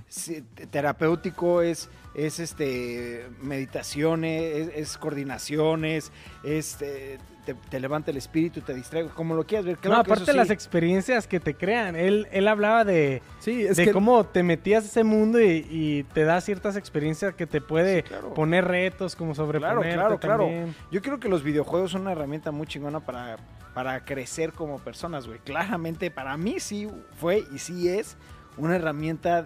[0.71, 6.11] terapéutico, es, es este meditaciones, es, es coordinaciones,
[6.43, 9.77] es eh, te, te levanta el espíritu, te distrae, como lo quieras ver.
[9.77, 10.37] Claro no, que aparte sí.
[10.37, 11.95] las experiencias que te crean.
[11.95, 15.65] Él, él hablaba de, Sí, es de que cómo te metías a ese mundo y,
[15.69, 18.33] y te da ciertas experiencias que te puede Sí, claro.
[18.33, 20.43] poner retos como sobreponerte claro, claro.
[20.45, 20.75] también.
[20.91, 23.37] Yo creo que los videojuegos son una herramienta muy chingona para,
[23.73, 25.39] para crecer como personas, güey.
[25.39, 28.17] Claramente para mí sí fue y sí es
[28.57, 29.45] una herramienta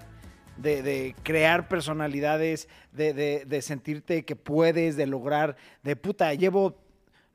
[0.58, 6.78] de, de crear personalidades, de, de- de sentirte que puedes, de lograr, de puta, llevo,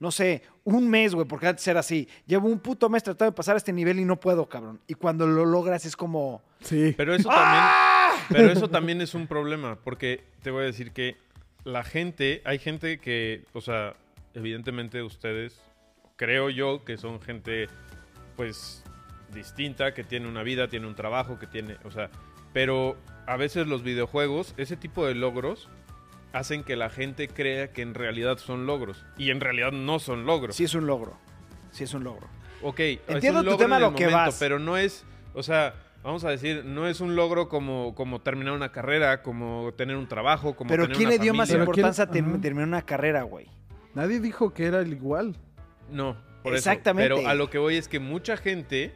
[0.01, 2.09] no sé, un mes, güey, porque antes era así.
[2.27, 4.81] Llevo un puto mes tratando de pasar a este nivel y no puedo, cabrón.
[4.87, 6.43] Y cuando lo logras es como...
[6.61, 6.95] sí.
[6.97, 7.65] Pero eso también,
[8.29, 11.17] pero eso también es un problema, porque te voy a decir que
[11.65, 13.95] la gente, hay gente que, o sea,
[14.35, 15.61] evidentemente ustedes,
[16.17, 17.69] creo yo que son gente,
[18.37, 18.83] pues,
[19.33, 22.11] distinta, que tiene una vida, tiene un trabajo, que tiene, o sea,
[22.53, 22.97] pero
[23.27, 25.69] a veces los videojuegos, ese tipo de logros,
[26.33, 30.27] hacen que la gente crea que en realidad son logros, y en realidad no son
[30.27, 30.57] logros.
[30.57, 31.19] Sí es un logro.
[31.71, 32.27] Sí es un logro.
[32.63, 34.37] Ok, es Entiendo un tu logro tema, en el lo que momento, vas.
[34.39, 38.53] pero no es, o sea, vamos a decir, no es un logro como, como terminar
[38.53, 41.65] una carrera, como tener un trabajo, como Pero tener ¿quién una le dio más familia.
[41.65, 43.49] Importancia a terminar una carrera, güey?
[43.95, 45.37] Nadie dijo que era el igual.
[45.91, 47.13] No, por Exactamente.
[47.13, 47.17] eso.
[47.23, 48.93] Pero a lo que voy es que mucha gente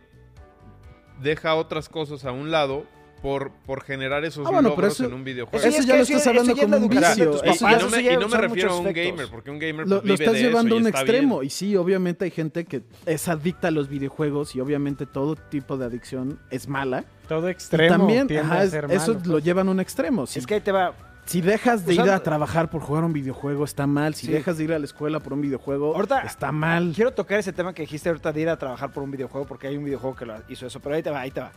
[1.21, 2.85] deja otras cosas a un lado
[3.23, 5.67] por, por generar esos Ah, bueno, logros eso- en un videojuego.
[5.67, 7.41] Eso ya lo estás eso hablando como un vicio.
[7.45, 9.29] Y- Eso y, papás, no me, ya y no me son refiero a un gamer,
[9.31, 11.39] porque un gamer Lo, pues, lo vive estás de llevando a y un extremo.
[11.41, 11.47] bien.
[11.47, 15.79] Y sí, obviamente hay gente que es adicta a los videojuegos y obviamente todo tipo
[15.79, 17.05] de adicción es mala.
[17.27, 19.45] Todo Y extremo también, tiende ajá, a es- ser eso malo, lo pues.
[19.45, 20.25] llevan a un extremo.
[20.25, 20.95] Es que ahí te va.
[21.27, 24.15] Si dejas de ir a trabajar por jugar un videojuego, está mal.
[24.15, 24.33] Si Sí.
[24.33, 26.93] dejas de ir a la escuela por un videojuego, Ahorita- está mal.
[26.95, 29.67] Quiero tocar ese tema que dijiste ahorita de ir a trabajar por un videojuego, porque
[29.67, 31.53] hay un videojuego que lo hizo eso, pero ahí te va, ahí te va.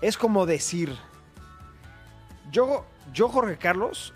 [0.00, 0.92] Es como decir,
[2.50, 4.14] Yo, yo, Jorge Carlos,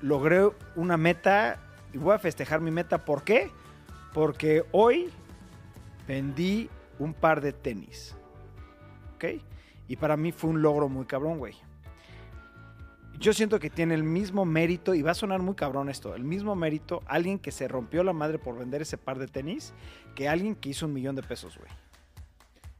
[0.00, 1.58] logré una meta
[1.92, 2.98] y voy a festejar mi meta.
[2.98, 3.50] ¿Por qué?
[4.14, 5.10] Porque hoy
[6.06, 8.14] vendí un par de tenis.
[9.16, 9.24] ¿Ok?
[9.88, 11.56] Y para mí fue un logro muy cabrón, güey.
[13.20, 16.24] Yo siento que tiene el mismo mérito, y va a sonar muy cabrón esto, el
[16.24, 19.74] mismo mérito alguien que se rompió la madre por vender ese par de tenis
[20.14, 21.70] que alguien que hizo un millón de pesos, güey.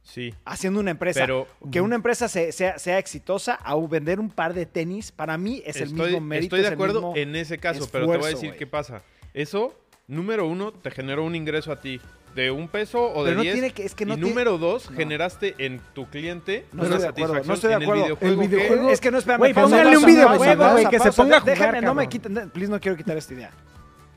[0.03, 0.33] Sí.
[0.43, 1.19] Haciendo una empresa.
[1.21, 5.37] Pero que una empresa se- sea, sea exitosa a vender un par de tenis, para
[5.37, 6.55] mí es el estoy, mismo mérito.
[6.55, 9.03] estoy de acuerdo en ese caso, pero te voy a decir qué pasa.
[9.35, 9.79] Eso,
[10.11, 11.99] número uno, te generó un ingreso a ti.
[12.35, 13.53] De un peso o de Pero no diez.
[13.55, 14.95] tiene que- es que no y tiene- número dos, No.
[14.95, 18.01] generaste en tu cliente No una estoy de acuerdo, satisfacción no estoy de en acuerdo.
[18.03, 18.31] el videojuego.
[18.31, 19.37] El que- videojuego- Es que no, espérame.
[19.39, 21.23] Güey, pausa, póngale pausa, un videojuego, pausa, güey, pausa, que se pausa.
[21.23, 22.09] ponga a jugar, Déjame, no me cabrón.
[22.09, 23.51] quiten, no, please, no quiero quitar esta idea.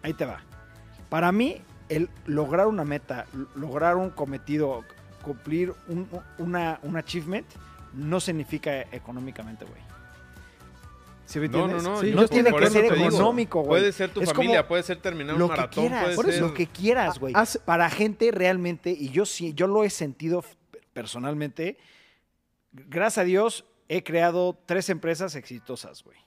[0.03, 0.41] Ahí te va.
[1.09, 4.85] Para mí, el lograr una meta, l- lograr un cometido,
[5.23, 7.47] cumplir un, una, un achievement,
[7.95, 9.81] no significa económicamente, güey.
[11.27, 12.01] ¿Sí me No, no, no.
[12.01, 13.81] Sí, yo tiene que ser económico, güey.
[13.81, 16.25] Puede ser tu Es familia, puede ser terminar lo un que maratón, quieras, puede por
[16.29, 16.43] eso, ser...
[16.49, 17.35] lo que quieras, güey.
[17.65, 20.45] Para gente realmente, y yo sí, yo lo he sentido
[20.93, 21.77] personalmente,
[22.73, 26.19] gracias a Dios he creado tres empresas exitosas, güey.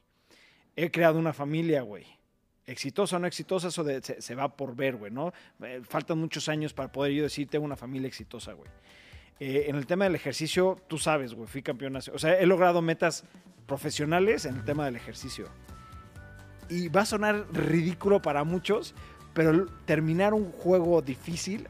[0.75, 2.05] He creado una familia, güey.
[2.65, 5.31] Exitosa o no exitosa, eso de- se, se va por ver, güey, ¿no?
[5.63, 8.69] Eh, faltan muchos años para poder yo decir, tengo una familia exitosa, güey.
[9.39, 12.15] Eh, en el tema del ejercicio, tú sabes, güey, fui campeón nacional.
[12.15, 13.23] O sea, he logrado metas
[13.67, 15.47] profesionales en el tema del ejercicio.
[16.69, 18.95] Y va a sonar ridículo para muchos,
[19.33, 21.67] pero terminar un juego difícil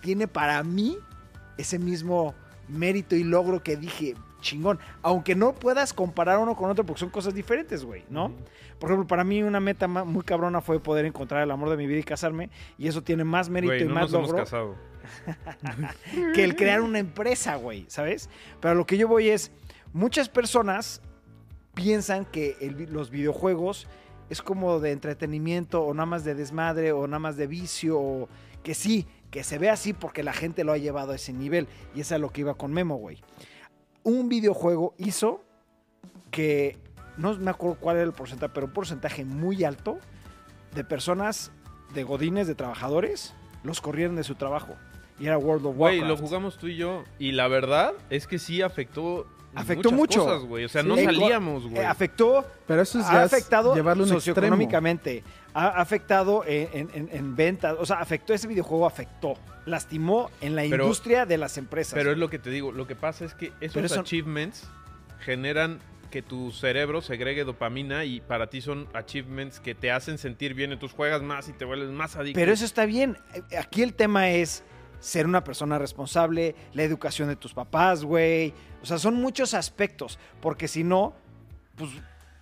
[0.00, 0.98] tiene para mí
[1.56, 2.34] ese mismo
[2.68, 4.14] mérito y logro que dije,
[4.46, 4.78] chingón.
[5.02, 8.32] Aunque no puedas comparar uno con otro porque son cosas diferentes, güey, ¿no?
[8.78, 11.86] Por ejemplo, para mí una meta muy cabrona fue poder encontrar el amor de mi
[11.86, 12.50] vida y casarme.
[12.78, 14.74] Y eso tiene más mérito Güey, y no más nos hemos logro casado.
[16.34, 18.28] que el crear una empresa, güey, ¿sabes?
[18.60, 19.52] Pero lo que yo voy es,
[19.92, 21.00] muchas personas
[21.74, 23.86] piensan que el los videojuegos
[24.30, 28.28] es como de entretenimiento o nada más de desmadre o nada más de vicio o
[28.62, 31.68] que sí, que se ve así porque la gente lo ha llevado a ese nivel
[31.94, 33.22] y es a lo que iba con Memo, güey.
[34.06, 35.42] Un videojuego hizo
[36.30, 36.78] que,
[37.16, 39.98] no me acuerdo cuál era el porcentaje, pero un porcentaje muy alto
[40.76, 41.50] de personas,
[41.92, 44.76] de godines, de trabajadores, los corrieron de su trabajo.
[45.18, 46.20] Y era World of Güey, Warcraft.
[46.20, 47.02] lo jugamos tú y yo.
[47.18, 49.26] Y la verdad es que sí afectó.
[49.56, 50.24] Afectó mucho.
[50.24, 50.64] cosas, güey.
[50.64, 50.88] O sea, Sí.
[50.88, 51.84] no Eh, salíamos, Eh, güey.
[51.84, 55.22] afectó, Pero eso es ha afectado llevarlo socioeconómicamente,
[55.54, 60.54] ha afectado en, en- en- en ventas, o sea, afectó ese videojuego, afectó, lastimó en
[60.56, 61.94] la Pero- industria de las empresas.
[61.94, 62.72] Pero es lo que te digo.
[62.72, 64.68] Lo que pasa es que esos eso- achievements
[65.20, 70.54] generan que tu cerebro segregue dopamina y para ti son achievements que te hacen sentir
[70.54, 70.72] bien.
[70.72, 72.38] Entonces juegas más y te vuelves más adicto.
[72.38, 73.18] Pero eso está bien.
[73.50, 74.62] Eh, Aquí el tema es
[75.00, 78.52] ser una persona responsable, la educación de tus papás, güey.
[78.82, 80.18] O sea, son muchos aspectos.
[80.40, 81.14] Porque si no,
[81.76, 81.90] pues,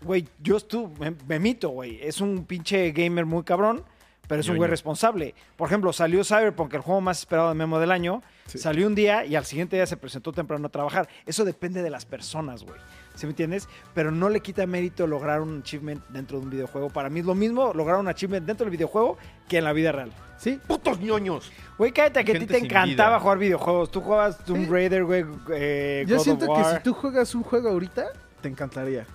[0.02, 1.98] güey, yo estuve, me, me mito, güey.
[2.02, 3.84] Es un pinche gamer muy cabrón,
[4.26, 5.34] pero es un güey responsable.
[5.56, 8.22] Por ejemplo, salió Cyberpunk, el juego más esperado de Memo del año.
[8.46, 8.58] Sí.
[8.58, 11.08] Salió un día y al siguiente día se presentó temprano a trabajar.
[11.26, 12.78] Eso depende de las personas, güey.
[13.14, 13.68] ¿Sí me entiendes?
[13.94, 16.90] Pero no le quita mérito lograr un achievement dentro de un videojuego.
[16.90, 19.16] Para mí es lo mismo lograr un achievement dentro del videojuego
[19.48, 20.12] que en la vida real.
[20.37, 21.53] Sí, ¡Putos ñoños!
[21.79, 23.20] Güey, cállate que a ti te encantaba vida.
[23.20, 23.90] jugar videojuegos.
[23.90, 24.70] Tú jugabas Tomb Sí.
[24.70, 28.07] Raider, güey, eh, yo God siento of que si tú juegas un juego ahorita,
[28.40, 29.07] te encantaría.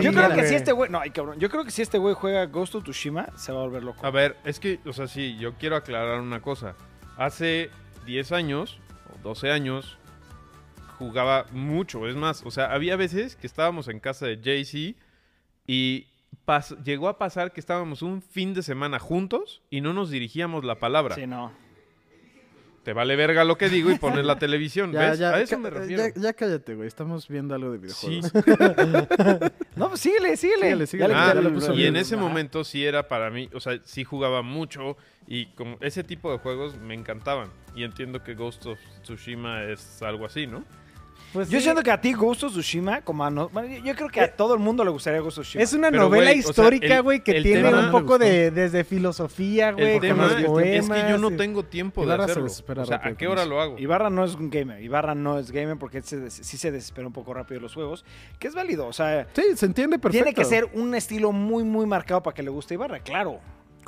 [0.00, 0.88] yo creo que si este güey...
[0.90, 1.38] No, ay, cabrón.
[1.40, 4.06] Yo creo que si este güey juega Ghost of Tsushima, se va a volver loco.
[4.06, 6.74] A ver, es que, o sea, sí, yo quiero aclarar una cosa.
[7.16, 7.70] Hace
[8.06, 8.78] 10 años
[9.12, 9.98] o 12 años
[10.98, 12.06] jugaba mucho.
[12.08, 14.98] Es más, o sea, había veces que estábamos en casa de Jay-Z
[15.66, 16.06] y
[16.46, 20.64] pas- llegó a pasar que estábamos un fin de semana juntos y no nos dirigíamos
[20.64, 21.14] la palabra.
[21.14, 21.52] Sí, no.
[22.84, 24.92] Te vale verga lo que digo y pones la televisión.
[24.92, 25.18] Ya, ¿Ves?
[25.18, 26.04] ya, a eso me refiero.
[26.14, 26.88] ya, ya cállate, güey.
[26.88, 28.20] Estamos viendo algo de Sí.
[28.20, 29.52] videojuegos.
[29.76, 30.86] No, pues síguele, síguele.
[30.86, 31.88] Síguele, Ah, le y bien.
[31.88, 34.96] en ese momento sí era para mí, o sea, sí jugaba mucho
[35.28, 37.50] y como ese tipo de juegos me encantaban.
[37.76, 40.64] Y entiendo que Ghost of Tsushima es algo así, ¿no?
[41.32, 43.84] Pues Yo sí, siento que a ti Ghost of Tsushima, como a no- bueno, yo-
[43.84, 45.62] yo creo que a todo el mundo le gustaría Ghost of Tsushima.
[45.62, 48.18] es una Pero, novela güey, o sea, histórica, güey, que el tiene tema- un poco
[48.18, 52.30] de desde filosofía, güey, El con es que yo no tengo tiempo de Ibarra se
[52.32, 52.48] hacerlo.
[52.48, 53.78] desespera O sea, rápido ¿a qué hora lo hago?
[53.78, 54.82] Ibarra no es un gamer.
[54.82, 57.74] Ibarra no es gamer porque se des- sí se desespera un poco rápido de los
[57.74, 58.04] juegos.
[58.38, 58.86] Que es válido.
[58.86, 60.24] O sea, Sí, se entiende perfecto.
[60.24, 63.38] tiene que ser un estilo muy, muy marcado para que le guste Ibarra, claro.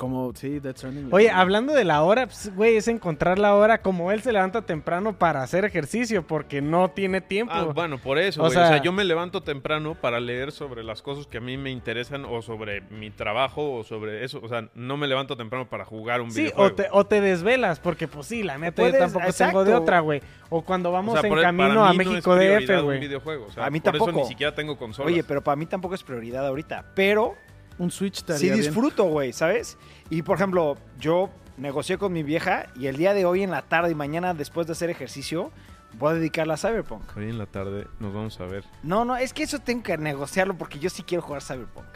[0.01, 1.09] Como, sí, Death Stranding.
[1.11, 4.63] Oye, hablando de la hora, pues, güey, es encontrar la hora como él se levanta
[4.63, 7.53] temprano para hacer ejercicio porque no tiene tiempo.
[7.55, 8.57] Ah, bueno, por eso, O güey.
[8.57, 11.69] O, sea, yo me levanto temprano para leer sobre las cosas que a mí me
[11.69, 14.39] interesan o sobre mi trabajo o sobre eso.
[14.41, 16.71] O sea, no me levanto temprano para jugar un Sí, videojuego.
[16.71, 19.59] o te, o te desvelas, porque pues sí, la neta, yo tampoco exacto.
[19.59, 20.19] tengo de otra, güey.
[20.49, 22.99] O cuando O vamos sea, en por- camino a mí no México DF, güey.
[22.99, 23.45] videojuego.
[23.45, 24.23] O sea, A mí por eso tampoco.
[24.23, 25.11] ni siquiera tengo consolas.
[25.11, 26.85] Oye, pero para mí tampoco es prioridad ahorita.
[26.95, 27.35] Pero
[27.81, 29.75] Un Switch te sí disfruto, güey, ¿sabes?
[30.11, 33.63] Y por ejemplo, yo negocié con mi vieja y el día de hoy en la
[33.63, 35.51] tarde y mañana después de hacer ejercicio
[35.97, 37.17] voy a dedicarla a Cyberpunk.
[37.17, 38.65] Hoy en la tarde nos vamos a ver.
[38.83, 41.87] No, no, es que eso tengo que negociarlo porque yo sí quiero jugar Cyberpunk.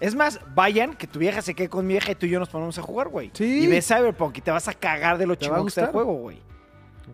[0.00, 2.38] Es más, vayan, que tu vieja se quede con mi vieja y tú y yo
[2.38, 3.30] nos ponemos a jugar, güey.
[3.34, 3.64] Sí.
[3.64, 6.14] Y ves Cyberpunk y te vas a cagar de lo chingón que está el juego,
[6.14, 6.40] güey.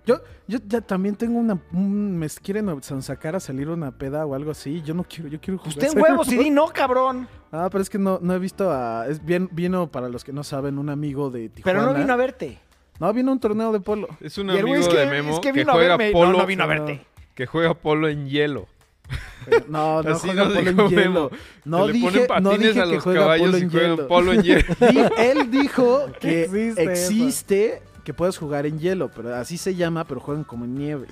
[0.05, 1.59] Yo, yo ya también tengo una.
[1.73, 2.69] un- me quieren
[3.03, 4.83] sacar a salir una peda o algo así.
[4.83, 5.69] Yo no quiero, yo quiero jugar.
[5.77, 7.29] Usted en huevos y di no, cabrón.
[7.53, 9.07] Ah, pero es que no, no he visto a.
[9.09, 11.79] Es bien, vino, para los que no saben, un amigo de Tijuana.
[11.81, 12.59] Pero no vino a verte.
[12.99, 14.09] No, vino a un torneo de polo.
[14.21, 16.13] Es un Y amigo es que- de Memo es que, que vino a juega verme.
[16.13, 16.39] No, polo.
[16.39, 17.07] no vino a verte.
[17.35, 18.67] Que juega polo en hielo.
[19.69, 21.31] No, no Así juega polo en hielo.
[21.65, 23.91] No dije, ponen patines no dije a que los juega caballos polo y en juegan
[23.97, 24.09] hielo.
[24.09, 24.65] polo en hielo.
[25.19, 27.83] Él dijo que Existe existe.
[28.05, 31.07] Que puedes jugar en hielo, pero así se llama, pero juegan como en nieve.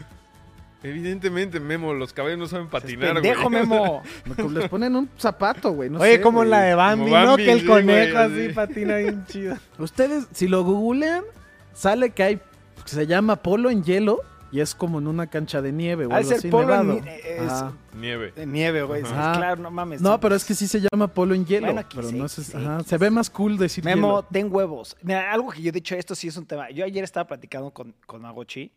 [0.83, 3.23] Evidentemente, Memo, los caballos no saben patinar, güey.
[3.23, 4.03] Pendejo, Memo.
[4.51, 5.91] Les ponen un zapato, güey.
[5.91, 6.49] No Oye, sé, como güey.
[6.49, 7.27] la de Bambi, ¿no?
[7.27, 8.55] Bambi, Que el sí, conejo güey, así así.
[8.55, 9.57] patina bien chido.
[9.79, 11.23] Ustedes, si lo googlean,
[11.75, 12.41] sale que hay,
[12.87, 14.21] se llama polo en hielo
[14.53, 16.87] y es como en una cancha de nieve o de algo ser así, polo en
[16.89, 17.01] nevado.
[17.05, 17.73] ni- es- Ajá.
[17.95, 18.33] Nieve.
[18.33, 19.03] De nieve, güey.
[19.03, 19.09] Es-.
[19.09, 20.01] Claro, no mames.
[20.01, 22.57] No, pero es que sí se llama polo en hielo, Bueno, pero no es, quise,
[22.57, 24.29] ajá, se ve más cool decir Memo, hielo.
[24.31, 24.97] ten huevos.
[25.03, 26.71] Mira, algo que yo he dicho, esto sí es un tema.
[26.71, 28.73] Yo ayer estaba platicando con, con Magochi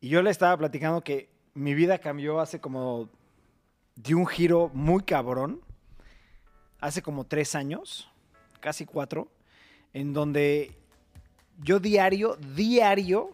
[0.00, 3.08] y yo le estaba platicando que mi vida cambió hace como
[3.96, 5.60] de un giro muy cabrón.
[6.78, 8.08] Hace como tres años,
[8.60, 9.28] casi cuatro,
[9.92, 10.72] en donde
[11.62, 13.32] yo diario, diario,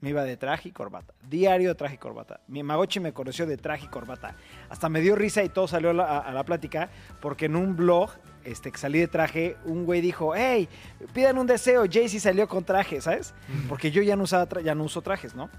[0.00, 1.14] me iba de traje y corbata.
[1.28, 2.40] Diario de traje y corbata.
[2.48, 4.34] Mi Magochi me conoció de traje y corbata.
[4.68, 7.76] Hasta me dio risa y todo salió a la, a la plática porque en un
[7.76, 8.10] blog
[8.44, 10.68] este, que salí de traje, un güey dijo, hey,
[11.12, 13.34] pidan un deseo, Jay-Z salió con traje, ¿sabes?
[13.68, 15.50] Porque yo ya no, usaba ya no uso trajes, ¿no?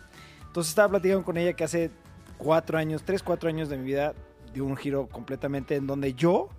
[0.47, 1.91] Entonces estaba platicando con ella que hace
[2.37, 4.13] cuatro años, tres, cuatro años de mi vida
[4.53, 6.49] dio un giro completamente en donde yo,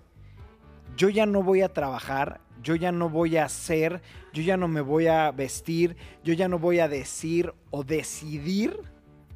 [0.95, 4.67] yo ya no voy a trabajar, yo ya no voy a hacer, yo ya no
[4.67, 8.79] me voy a vestir, yo ya no voy a decir o decidir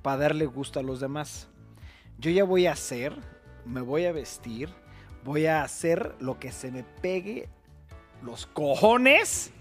[0.02, 1.50] para darle gusto a los demás.
[2.18, 3.13] Yo ya voy a hacer,
[3.66, 4.70] me voy a vestir,
[5.24, 7.50] voy a hacer lo que se me pegue
[8.24, 9.52] los cojones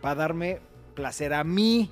[0.00, 0.60] para darme
[0.94, 1.90] placer a mí.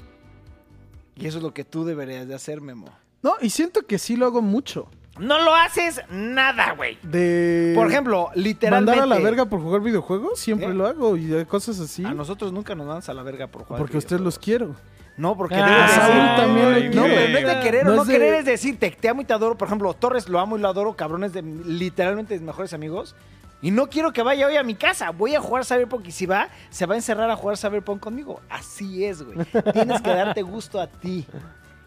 [1.16, 2.88] Y eso es lo que tú deberías de hacer, Memo.
[3.22, 4.90] No, y siento que sí lo hago mucho.
[5.18, 6.98] No lo haces nada, güey.
[7.02, 8.98] De Por ejemplo, literalmente.
[9.00, 10.74] mandar a la verga por jugar videojuegos, siempre ¿Qué?
[10.74, 12.04] lo hago y de cosas así.
[12.04, 13.80] A nosotros nunca nos mandas a la verga por jugar.
[13.80, 14.74] porque a ustedes los quiero.
[15.16, 16.90] No, porque Ah, debes decir- también.
[16.96, 17.14] No, güey.
[17.14, 19.08] pero no es de querer o No no, es de- querer, es decir, te, te
[19.08, 19.56] amo y te adoro.
[19.56, 23.14] Por ejemplo, Torres lo amo y lo adoro, cabrones de literalmente mis mejores amigos.
[23.62, 25.10] Y no quiero que vaya hoy a mi casa.
[25.10, 28.40] Voy a jugar Cyberpunk y si va, se va a encerrar a jugar Cyberpunk conmigo.
[28.50, 29.38] Así es, güey.
[29.72, 31.24] Tienes que darte gusto a ti.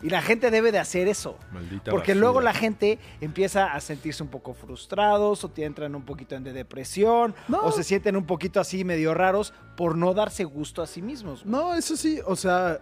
[0.01, 1.39] Y la gente debe de hacer eso.
[1.51, 2.19] Maldita Porque basura.
[2.19, 6.43] luego la gente empieza a sentirse un poco frustrados o te entran un poquito en
[6.43, 7.61] de depresión No.
[7.61, 11.43] o se sienten un poquito así medio raros por no darse gusto a sí mismos.
[11.43, 11.51] güey.
[11.51, 12.79] No, eso sí, o sea,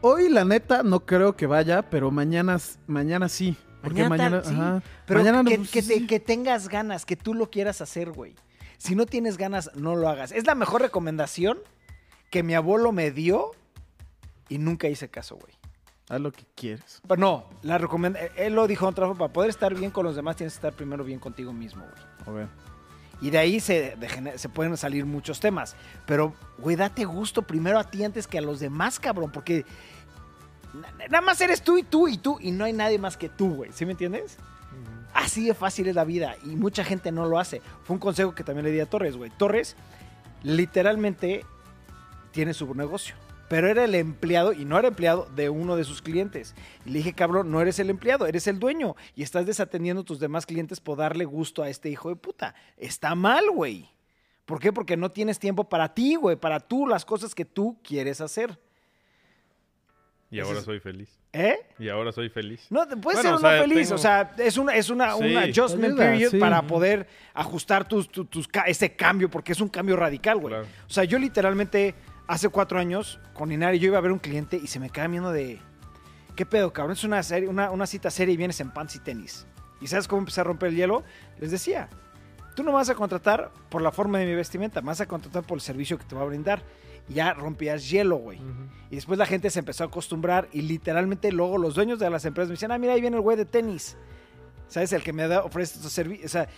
[0.00, 3.56] hoy la neta no creo que vaya, pero mañana, mañana sí.
[3.82, 4.54] Porque Mañana sí.
[4.54, 4.82] ajá.
[5.06, 6.06] Pero mañana que, que te- sí.
[6.06, 8.34] que tengas ganas, que tú lo quieras hacer, güey.
[8.78, 10.32] Si no tienes ganas, no lo hagas.
[10.32, 11.58] Es la mejor recomendación
[12.30, 13.50] que mi abuelo me dio
[14.48, 15.52] y nunca hice caso, güey.
[16.08, 17.00] Haz lo que quieres.
[17.08, 20.04] Pero no, la recomenda él lo dijo en otra forma, para poder estar bien con
[20.04, 22.26] los demás tienes que estar primero bien contigo mismo, güey.
[22.26, 22.48] A ver.
[23.20, 23.96] Y de ahí se,
[24.36, 25.76] se pueden salir muchos temas.
[26.04, 29.30] Pero, güey, date gusto primero a ti antes que a los demás, cabrón.
[29.32, 29.64] Porque
[30.74, 32.38] na- nada más eres tú y tú y tú.
[32.40, 33.70] Y no hay nadie más que tú, güey.
[33.72, 34.36] ¿Sí me entiendes?
[35.14, 36.34] Así de fácil es la vida.
[36.42, 37.62] Y mucha gente no lo hace.
[37.84, 39.30] Fue un consejo que también le di a Torres, güey.
[39.30, 39.76] Torres
[40.42, 41.46] literalmente
[42.32, 43.14] tiene su negocio.
[43.48, 46.54] Pero era el empleado, y no era empleado, de uno de sus clientes.
[46.86, 48.96] Y le dije, cabrón, no eres el empleado, eres el dueño.
[49.14, 52.54] Y estás desatendiendo a tus demás clientes por darle gusto a este hijo de puta.
[52.76, 53.88] Está mal, güey.
[54.46, 54.72] ¿Por qué?
[54.72, 56.36] Porque no tienes tiempo para ti, güey.
[56.36, 58.58] Para tú, las cosas que tú quieres hacer.
[60.30, 61.08] Y ahora soy feliz.
[61.32, 61.58] ¿Eh?
[61.78, 62.66] Y ahora soy feliz.
[62.70, 63.88] No, te- puedes Bueno, ser o o no sea, feliz.
[63.88, 65.24] tengo- O sea, es una, es una, Sí.
[65.24, 66.38] una adjustment Ayuda, period sí.
[66.38, 70.54] para poder ajustar tus, tus, ese cambio, porque es un cambio radical, güey.
[70.54, 70.66] Claro.
[70.88, 71.94] O sea, yo literalmente
[72.26, 75.06] hace cuatro años con Inari yo iba a ver un cliente y se me queda
[75.08, 75.60] viendo de.
[76.36, 76.94] ¿Qué pedo, cabrón?
[76.94, 79.46] Es una, serie, una, una cita seria y vienes en pants y tenis.
[79.80, 81.04] ¿Y sabes cómo empecé a romper el hielo?
[81.38, 81.88] Les decía,
[82.56, 85.06] tú no me vas a contratar por la forma de mi vestimenta, me vas a
[85.06, 86.62] contratar por el servicio que te va a brindar.
[87.08, 88.40] Y ya rompías hielo, güey.
[88.90, 92.24] Y después la gente se empezó a acostumbrar y literalmente luego los dueños de las
[92.24, 93.96] empresas me decían, ah, mira, ahí viene el güey de tenis.
[94.68, 94.92] ¿Sabes?
[94.94, 96.26] El que me da, ofrece estos servicios.
[96.26, 96.48] O sea,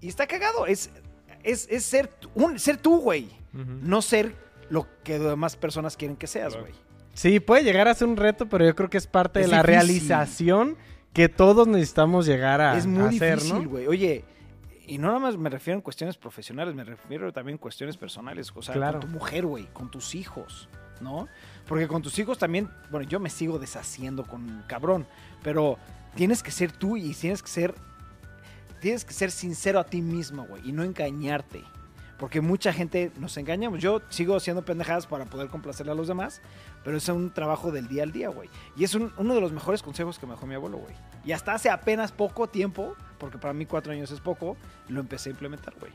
[0.00, 0.66] y está cagado.
[0.66, 0.90] Es,
[1.44, 3.28] es, es ser, tú- un, ser tú, güey.
[3.52, 4.34] No ser
[4.70, 6.72] lo que demás personas quieren que seas, güey.
[7.14, 9.52] Sí, puede llegar a ser un reto, pero yo creo que es parte Es de
[9.52, 9.74] la difícil.
[9.74, 10.76] realización
[11.12, 13.68] que todos necesitamos llegar a, es muy a hacer, difícil, ¿no?
[13.70, 13.86] güey.
[13.86, 14.24] Oye,
[14.86, 18.52] y no nada más me refiero en cuestiones profesionales, me refiero también en cuestiones personales.
[18.54, 19.00] O sea, Claro.
[19.00, 20.68] con tu mujer, güey, con tus hijos,
[21.00, 21.26] ¿no?
[21.66, 25.06] Porque con tus hijos también, bueno, yo me sigo deshaciendo con cabrón,
[25.42, 25.78] pero
[26.16, 27.74] tienes que ser tú y tienes que ser,
[28.80, 31.62] tienes que ser sincero a ti mismo, güey, y no engañarte.
[32.18, 33.80] Porque mucha gente nos engañamos.
[33.80, 36.40] Yo sigo haciendo pendejadas para poder complacerle a los demás,
[36.82, 38.48] pero es un trabajo del día al día, güey.
[38.74, 40.94] Y es un- uno de los mejores consejos que me dejó mi abuelo, güey.
[41.26, 44.56] Y hasta hace apenas poco tiempo, porque para mí cuatro años es poco,
[44.88, 45.92] lo empecé a implementar, güey.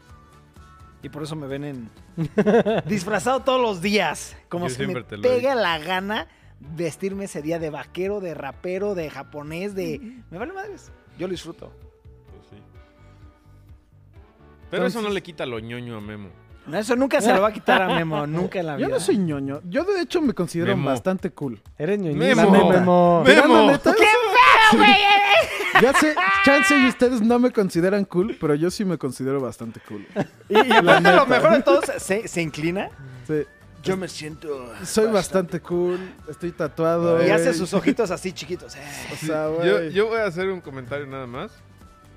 [1.04, 1.90] Y por eso me ven en
[2.86, 4.36] disfrazado todos los días.
[4.50, 6.28] Como Yo si me pega la gana
[6.60, 10.22] vestirme ese día de vaquero, de rapero, de japonés, de...
[10.30, 10.92] Me vale madres.
[11.18, 11.72] Yo lo disfruto.
[14.72, 16.30] Pero eso no le quita lo ñoño a Memo.
[16.68, 18.88] No, Eso nunca se lo va a quitar a Memo, nunca en la vida.
[18.88, 19.62] Yo no soy ñoño.
[19.66, 20.90] Yo de hecho me considero Memo.
[20.90, 21.60] bastante cool.
[21.78, 22.52] Eres ñoñito, Memo.
[22.52, 22.70] Memo.
[22.72, 23.24] Memo.
[23.26, 23.94] Pero la neta,
[25.82, 29.80] Ya sé, chance y ustedes no me consideran cool, pero yo sí me considero bastante
[29.88, 30.06] cool.
[30.50, 32.90] Y, y aparte lo mejor de todo, se, se inclina.
[33.26, 33.44] Sí,
[33.82, 34.72] Yo me siento...
[34.84, 35.98] soy bastante cool,
[36.30, 37.26] estoy tatuado.
[37.26, 37.56] Y hace güey.
[37.56, 38.76] sus ojitos así chiquitos.
[38.76, 38.80] eh.
[39.12, 39.92] O sea, Yo, güey.
[39.92, 41.52] yo voy a hacer un comentario nada más.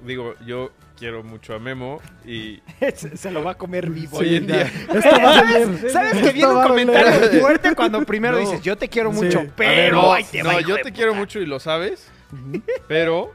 [0.04, 2.60] Digo, yo quiero mucho a Memo y
[2.94, 4.18] se, se lo va a comer vivo.
[4.18, 4.70] hoy en día...
[4.88, 5.90] Doler.
[5.90, 8.40] ¿Sabes que viene un comentario fuerte cuando primero No.
[8.40, 11.20] dices, yo te quiero mucho, pero no, ahí te va, no, yo te quiero puta"?
[11.20, 12.10] mucho y lo sabes,
[12.88, 13.32] pero,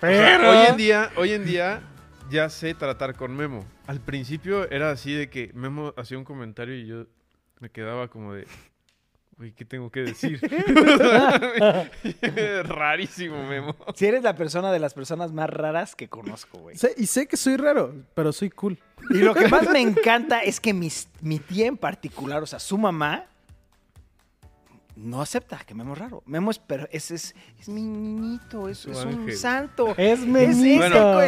[0.00, 1.80] Pero- hoy en día, hoy en día
[2.30, 3.64] ya sé tratar con Memo.
[3.86, 7.06] Al principio era así de que Memo hacía un comentario y yo
[7.58, 8.46] me quedaba como de,
[9.40, 10.38] güey, ¿qué tengo que decir?
[12.64, 13.74] Rarísimo, Memo.
[13.94, 16.76] Si eres la persona de las personas más raras que conozco, güey.
[16.76, 18.78] Sé- y sé que soy raro, pero soy cool.
[19.10, 22.58] Y lo que más me encanta es que mis- mi tía en particular, o sea,
[22.58, 23.24] su mamá,
[24.94, 26.22] no acepta que Memo es raro.
[26.26, 29.36] Memo es, pero es, es, es mi niñito, es, Su es un ángel.
[29.38, 29.88] santo.
[29.96, 30.78] Es Es, el, el sí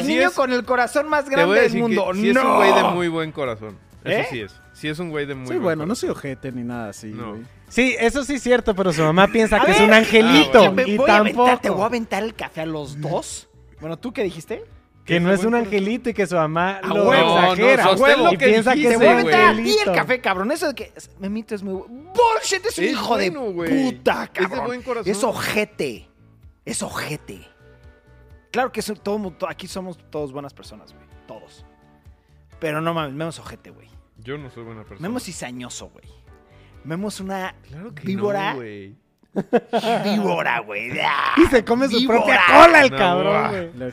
[0.09, 2.09] niño es- con el corazón más Te voy grande a del decir mundo.
[2.12, 2.57] que sí es un ¡No!
[2.57, 3.79] güey de muy buen corazón.
[4.05, 4.27] Eso ¿Eh?
[4.31, 4.55] sí es.
[4.75, 6.01] Sí es un güey de muy soy buen bueno, no corazón.
[6.01, 7.31] soy ojete ni nada así, No.
[7.31, 7.42] güey.
[7.72, 10.64] Sí, eso sí es cierto, pero su mamá piensa A que es un angelito.
[10.66, 11.61] ah, Me y voy a aventar, tampoco.
[11.62, 13.48] te voy a aventar el café a los dos.
[13.80, 14.62] Bueno, ¿tú qué dijiste?
[15.06, 17.38] Que no es un angelito y que su mamá A lo huevo.
[17.38, 17.85] exagera.
[17.85, 19.92] No, no, y que piensa que dijiste, es Te voy a ti el angelito.
[19.94, 20.52] café, cabrón.
[20.52, 21.72] Eso de que es- Memito es muy...
[21.88, 22.64] ¡Bullshit!
[22.66, 24.66] Es un Es hijo bueno, de puta, Es de cabrón.
[24.66, 25.11] buen corazón.
[25.11, 26.08] Es ojete.
[26.66, 27.40] Es ojete.
[28.52, 31.06] Claro que eso- todo, aquí somos todos buenas personas, güey.
[31.26, 31.64] Todos.
[32.61, 33.88] Pero no mames, Memo es ojete, güey.
[34.18, 35.00] Yo no soy buena persona.
[35.08, 36.04] Memo es cizañoso, güey.
[36.85, 38.51] Memo es una Claro que víbora.
[38.53, 38.95] no, güey.
[40.05, 40.90] víbora, güey.
[41.38, 42.18] Y se come su Víbora.
[42.18, 43.92] propia cola el No, cabrón, güey.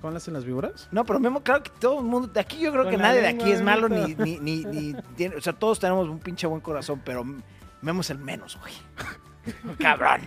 [0.00, 0.88] ¿Cómo le hacen las víboras?
[0.92, 3.20] No, pero Memo, claro que todo el mundo, de aquí yo creo Con que nadie
[3.22, 6.46] de aquí es malo ni, ni, ni, ni tiene, o sea, todos tenemos un pinche
[6.46, 7.24] buen corazón, pero
[7.82, 8.74] Memo es el menos, güey.
[9.78, 10.20] Cabrón.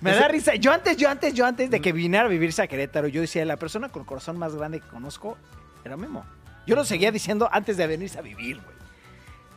[0.00, 0.54] Me da risa.
[0.54, 3.44] Yo antes, yo antes, yo antes de que viniera a vivirse a Querétaro, yo decía,
[3.44, 5.36] la persona con el corazón más grande que conozco
[5.84, 6.24] era Memo.
[6.66, 8.75] Yo lo seguía diciendo antes de venirse a vivir, güey.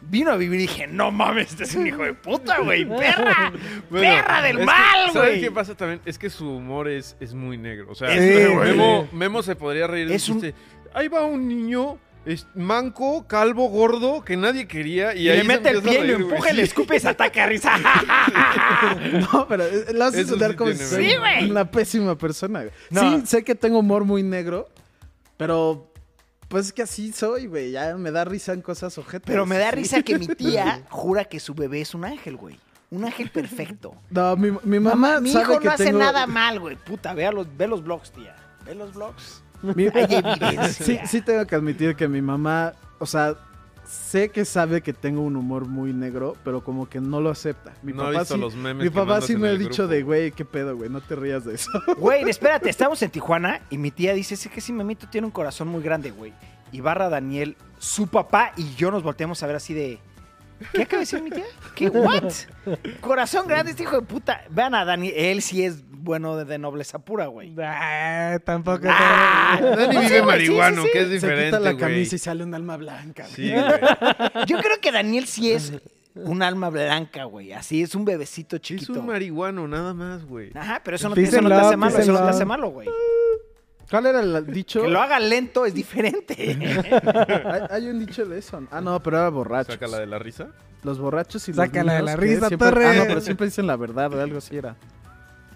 [0.01, 3.51] Vino a vivir y dije, no mames, este es un hijo de puta, güey, perra.
[3.89, 5.41] Bueno, perra del mal, ¿Sabes güey.
[5.41, 6.01] qué pasa también?
[6.05, 7.87] Es que su humor es, es muy negro.
[7.89, 8.19] O sea, Sí.
[8.19, 10.53] Memo, Memo se podría reír Es un.
[10.93, 15.15] Ahí va un niño es manco, calvo, gordo, que nadie quería.
[15.15, 17.47] Y, Y, ahí le mete el pie, lo empuja, le escupe y se ataca a
[17.47, 17.71] risa.
[19.33, 22.65] No, pero eh, lo hace sonar sí como tiene si una pésima persona.
[22.89, 23.01] No.
[23.01, 24.69] Sí, sé que tengo humor muy negro,
[25.37, 25.91] pero
[26.49, 27.71] pues es que así soy, güey.
[27.71, 29.25] Ya me da risa en cosas ojetas.
[29.27, 32.59] Pero me da risa que mi tía jura que su bebé es un ángel, güey.
[32.91, 33.95] Un ángel perfecto.
[34.09, 36.75] No, mi, mi mamá mi sabe hijo que no hace tengo- nada mal, güey.
[36.75, 38.35] Puta, ve, a los, ve los vlogs, tía.
[38.65, 39.43] Ve los vlogs.
[39.61, 40.85] mi- Hay evidencia.
[40.85, 43.35] sí, sí tengo que admitir que mi mamá, o sea,
[43.89, 47.73] sé que sabe que tengo un humor muy negro, pero como que no lo acepta.
[47.81, 49.87] Mi No ha papá visto sí, los memes mi papá sí me ha dicho grupo.
[49.87, 51.71] de, güey, qué pedo, güey, no te rías de eso.
[51.97, 55.31] Güey, espérate, estamos en Tijuana y mi tía dice, sí que sí, Memito tiene un
[55.31, 56.33] corazón muy grande, güey.
[56.71, 59.99] Y barra Daniel, su papá y yo nos volteamos a ver así de...
[60.73, 61.45] ¿Qué acaba de decir mi tía?
[61.75, 61.89] ¿Qué?
[61.89, 62.31] ¿What?
[63.01, 64.41] Corazón grande este hijo de puta.
[64.49, 67.53] Vean a Daniel, él sí es bueno de, de nobleza pura, güey.
[67.61, 68.87] Ah, tampoco.
[68.89, 70.93] Ah, Dani no, vive sí, marihuano, sí, sí.
[70.93, 71.77] que es Se diferente, quita la güey.
[71.81, 73.23] camisa y sale un alma blanca.
[73.23, 73.35] güey.
[73.35, 74.45] Sí, güey.
[74.47, 75.73] Yo creo que Daniel sí es
[76.15, 77.53] un alma blanca, güey.
[77.53, 78.99] Así es un bebecito Es chiquito.
[78.99, 80.51] un marihuano, nada más, güey.
[80.55, 82.87] Ajá, pero eso no, eso no te hace malo, eso no te hace malo, güey.
[83.89, 84.81] ¿Cuál era el dicho?
[84.83, 86.35] Que lo haga lento es diferente.
[87.45, 88.61] hay, hay un dicho de eso.
[88.71, 89.71] Ah, no, pero era borracho.
[89.71, 90.49] Saca la de la risa.
[90.83, 92.87] Los borrachos y Sácala de los la niños que risa, siempre- Torre.
[92.87, 94.75] Ah, no, pero siempre dicen la verdad o algo así era.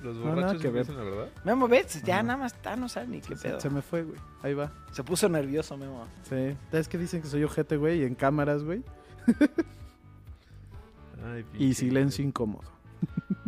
[0.01, 1.27] Los No, borrachos que que dicen la verdad.
[1.45, 3.59] Memo, ves, ya nada más está, no sabe ni qué Se, pedo.
[3.61, 4.19] se me fue, güey.
[4.41, 4.69] Ahí va.
[4.91, 6.05] Se puso nervioso, Memo.
[6.27, 6.57] Sí.
[6.73, 8.83] Es que dicen que soy ojete, güey, y en cámaras, güey.
[11.25, 12.69] Ay, Y silencio incómodo.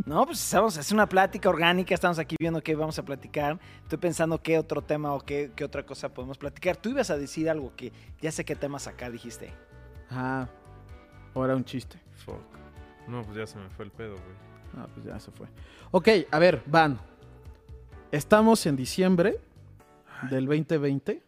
[0.06, 3.60] No, pues estamos, es una plática orgánica, estamos aquí viendo qué vamos a platicar.
[3.82, 6.78] Estoy pensando qué otro tema o qué, qué otra cosa podemos platicar.
[6.78, 7.92] Tú ibas a decir algo que
[8.22, 9.52] ya sé qué tema sacar, dijiste.
[10.12, 10.48] Ah.
[11.34, 12.00] O era un chiste.
[12.24, 12.38] Fuck.
[13.08, 14.36] No, pues ya se me fue el pedo, güey.
[14.78, 15.48] Ah, pues ya se fue.
[15.90, 17.00] Ok, a ver, van.
[18.12, 19.40] Estamos en diciembre
[20.30, 21.24] del 2020.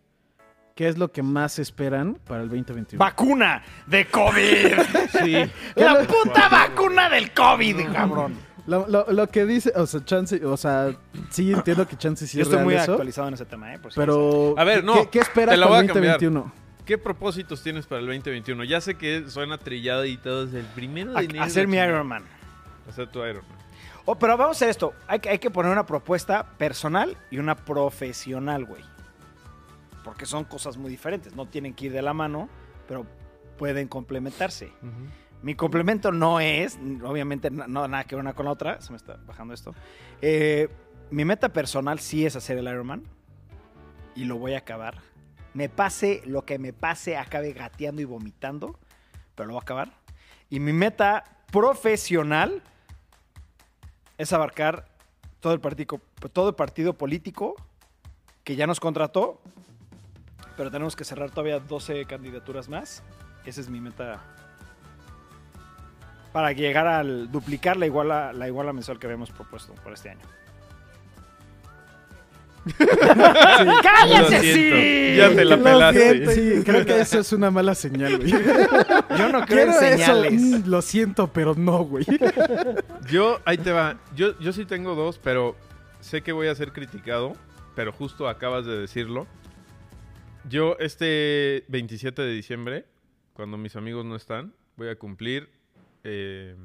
[0.75, 3.03] ¿Qué es lo que más esperan para el 2021?
[3.03, 4.77] ¡Vacuna de COVID!
[5.23, 5.51] Sí.
[5.75, 8.35] ¡La puta vacuna del COVID, cabrón!
[8.67, 10.93] Lo, lo- lo que dice, o sea, chance, o sea,
[11.29, 13.73] sí entiendo que chance sí Yo es estoy real muy eso, actualizado en ese tema,
[13.73, 13.79] ¿eh?
[13.79, 16.13] Por si pero A ver, ¿qué- no, ¿qué, qué esperas para voy el a cambiar.
[16.15, 16.53] 2021?
[16.85, 18.63] ¿Qué propósitos tienes para el 2021?
[18.65, 21.43] Ya sé que suena trillado y todo es el primero de A- enero.
[21.43, 22.23] hacer mi Iron Man.
[22.89, 23.57] Hacer tu Iron Man.
[24.05, 24.93] Oh, pero vamos a hacer esto.
[25.07, 28.83] Hay, que- hay que poner una propuesta personal y una profesional, güey.
[30.03, 31.35] Porque son cosas muy diferentes.
[31.35, 32.47] No tienen que ir de la mano,
[32.87, 33.05] pero
[33.57, 34.71] pueden complementarse.
[35.41, 38.81] Mi complemento no es, obviamente, no, nada que ver una con la otra.
[38.81, 39.73] Se me está bajando esto.
[40.21, 40.67] Eh,
[41.11, 43.03] mi meta personal sí es hacer el Ironman.
[44.15, 44.99] Y lo voy a acabar.
[45.53, 48.79] Me pase lo que me pase, acabe gateando y vomitando.
[49.35, 49.93] Pero lo voy a acabar.
[50.49, 52.63] Y mi meta profesional
[54.17, 54.87] es abarcar
[55.39, 56.01] todo el partido,
[56.33, 57.55] todo el partido político
[58.43, 59.39] que ya nos contrató.
[60.55, 63.03] Pero tenemos que cerrar todavía 12 candidaturas más.
[63.45, 64.23] Esa es mi meta
[66.31, 70.21] para llegar al duplicar la iguala, la iguala mensual que habíamos propuesto por este año.
[72.77, 75.15] ¡Cállate, sí!
[75.17, 76.01] Ya te la Lo pelaste.
[76.25, 78.29] siento, sí, creo que eso es una mala señal, güey.
[78.31, 80.33] Yo no creo Quiero en eso, señales.
[80.41, 82.05] mm, lo siento, pero no, güey.
[83.09, 83.97] Yo, ahí te va.
[84.15, 85.55] Yo, yo sí tengo dos, pero
[86.01, 87.35] sé que voy a ser criticado.
[87.75, 89.27] Pero justo acabas de decirlo.
[90.49, 92.85] Yo, este 27 de diciembre,
[93.33, 95.49] cuando mis amigos no están, voy a cumplir
[96.03, 96.55] eh,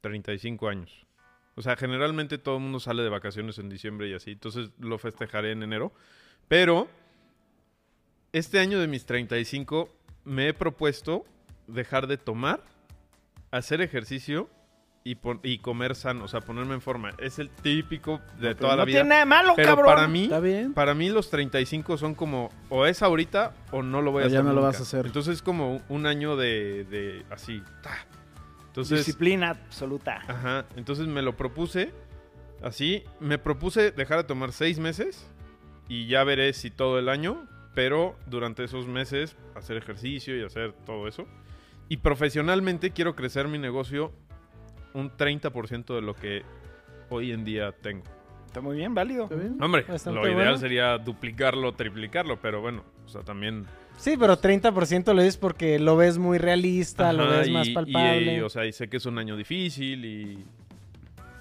[0.00, 1.06] 35 años.
[1.56, 4.32] O sea, generalmente todo el mundo sale de vacaciones en diciembre y así.
[4.32, 5.92] Entonces lo festejaré en enero.
[6.48, 6.88] Pero
[8.32, 9.88] este año de mis 35
[10.24, 11.24] me he propuesto
[11.66, 12.60] dejar de tomar,
[13.50, 14.48] hacer ejercicio
[15.02, 17.10] y, comer sano, o sea, ponerme en forma.
[17.18, 18.98] Es el típico de toda la no vida.
[18.98, 19.86] tiene nada de malo, Pero cabrón.
[19.86, 20.74] para mí, Está bien.
[20.74, 24.28] para mí los 35 son como o es ahorita o no lo voy a O
[24.28, 24.38] hacer.
[24.38, 25.06] ya no lo vas a hacer.
[25.06, 27.62] Entonces es como un año de, de así.
[27.82, 27.96] ta.
[28.70, 30.22] Entonces, Disciplina absoluta.
[30.28, 31.92] ajá, entonces me lo propuse
[32.62, 33.02] así.
[33.18, 35.28] Me propuse dejar de tomar seis meses
[35.88, 40.72] y ya veré si todo el año, pero durante esos meses hacer ejercicio y hacer
[40.86, 41.26] todo eso.
[41.88, 44.12] Y profesionalmente quiero crecer mi negocio
[44.94, 46.44] un 30% de lo que
[47.08, 48.04] hoy en día tengo.
[48.46, 49.24] Está muy bien, válido.
[49.24, 49.60] ¿Está bien?
[49.60, 50.58] Hombre, Bastante lo ideal bueno.
[50.58, 53.66] sería duplicarlo, triplicarlo, pero bueno, o sea, también...
[54.00, 58.36] Sí, pero 30% lo dices porque lo ves muy realista, lo ves y- más palpable.
[58.36, 60.44] y, o sea, y sé que es un año difícil y...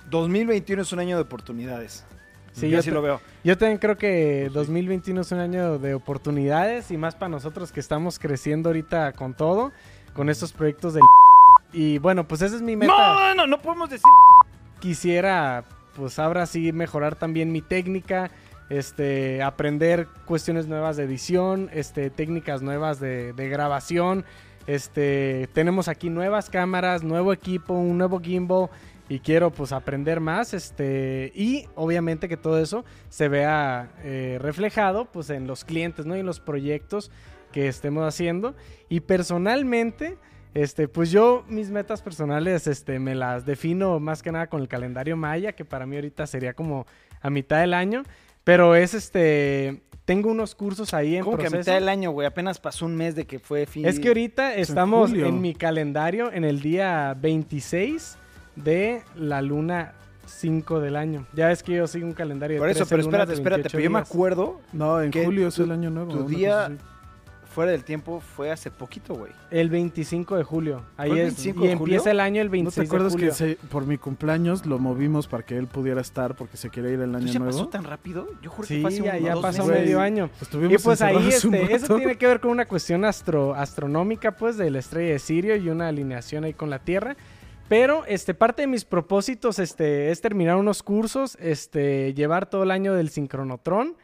[0.10, 2.06] 2021 es un año de oportunidades.
[2.52, 3.22] Sí, yo te- lo veo.
[3.44, 7.80] Yo también creo que 2021 es un año de oportunidades y más para nosotros que
[7.80, 9.72] estamos creciendo ahorita con todo,
[10.14, 11.04] con estos proyectos del...
[11.72, 12.92] Y bueno, pues esa es mi meta.
[12.92, 14.04] No, no, no podemos decir.
[14.80, 15.64] Quisiera,
[15.96, 18.32] pues ahora sí, mejorar también mi técnica,
[18.70, 24.26] este, aprender cuestiones nuevas de edición, este, técnicas nuevas de, grabación.
[24.68, 28.70] Este, tenemos aquí nuevas cámaras, nuevo equipo, un nuevo gimbal
[29.10, 35.06] y quiero pues aprender más, este, y obviamente que todo eso se vea eh, reflejado
[35.06, 36.16] pues en los clientes, ¿no?
[36.16, 37.10] Y en los proyectos
[37.52, 38.56] que estemos haciendo.
[38.88, 40.18] Y personalmente,
[40.54, 44.68] este, pues yo mis metas personales, este, me las defino más que nada con el
[44.68, 46.86] calendario maya, que para mí ahorita sería como
[47.22, 48.04] a mitad del año,
[48.44, 51.60] pero es este, tengo unos cursos ahí en ¿Cómo que a proceso.
[51.70, 52.26] mitad del año, güey?
[52.28, 53.86] Apenas pasó un mes de que fue fin.
[53.86, 58.18] Es que ahorita estamos en mi calendario en el día 26
[58.56, 59.94] de la luna
[60.26, 61.26] 5 del año.
[61.34, 63.36] Ya ves que yo sigo un calendario de Por eso, 13 pero lunas espérate, de
[63.36, 63.62] espérate.
[63.62, 64.10] 28 Pero yo me días.
[64.10, 66.12] acuerdo, No, en julio es Tu- el año nuevo.
[66.12, 66.76] tu una cosa día- así.
[67.50, 69.32] Fuera del tiempo, fue hace poquito, güey.
[69.52, 70.84] El 25 de julio.
[70.98, 71.34] Ahí ¿Fue el es.
[71.36, 71.96] 25 y de julio?
[71.96, 73.58] empieza el año el ¿No 26 te acuerdas de que julio.
[73.58, 76.96] se- por mi cumpleaños lo movimos para que él pudiera estar porque se quería ir
[77.02, 77.58] el año ¿Entonces ya nuevo?
[77.58, 78.28] pasó tan rápido?
[78.42, 79.82] Yo juro que Sí, fue hace ya, uno, ya dos pasó meses.
[79.84, 80.30] medio año.
[80.42, 84.58] Estuvimos Y pues ahí este, eso tiene que ver con una cuestión astro, astronómica, pues,
[84.58, 87.18] de la estrella de Sirio y una alineación ahí con la Tierra.
[87.68, 92.72] Pero este, parte de mis propósitos este, es terminar unos cursos, este, llevar todo el
[92.72, 93.96] año del sincronotrón,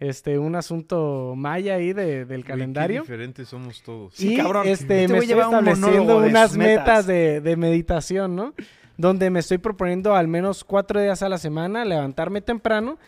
[0.00, 3.02] este, un asunto maya ahí de- del calendario.
[3.02, 4.14] Qué diferentes somos todos.
[4.14, 4.66] Sí, y cabrón.
[4.66, 7.06] este, Este me estoy un estableciendo unas metas, metas.
[7.06, 8.54] de, de meditación, ¿no?
[8.96, 12.98] Donde me estoy proponiendo al menos cuatro días a la semana levantarme temprano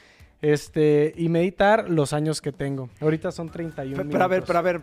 [0.43, 2.89] este, y meditar los años que tengo.
[3.01, 4.47] Ahorita son 31 Pero, pero a ver, minutos.
[4.49, 4.81] pero a ver.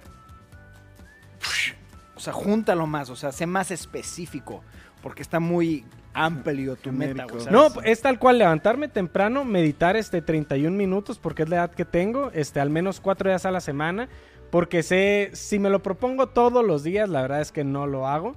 [2.15, 4.61] O sea, júntalo más, o sea, sé más específico,
[5.01, 5.85] porque está muy
[6.25, 7.45] amplio tu meta, güey.
[7.51, 11.85] No, es tal cual levantarme temprano, meditar este 31 minutos porque es la edad que
[11.85, 14.09] tengo, este al menos cuatro días a la semana,
[14.51, 18.07] porque sé si me lo propongo todos los días, la verdad es que no lo
[18.07, 18.35] hago.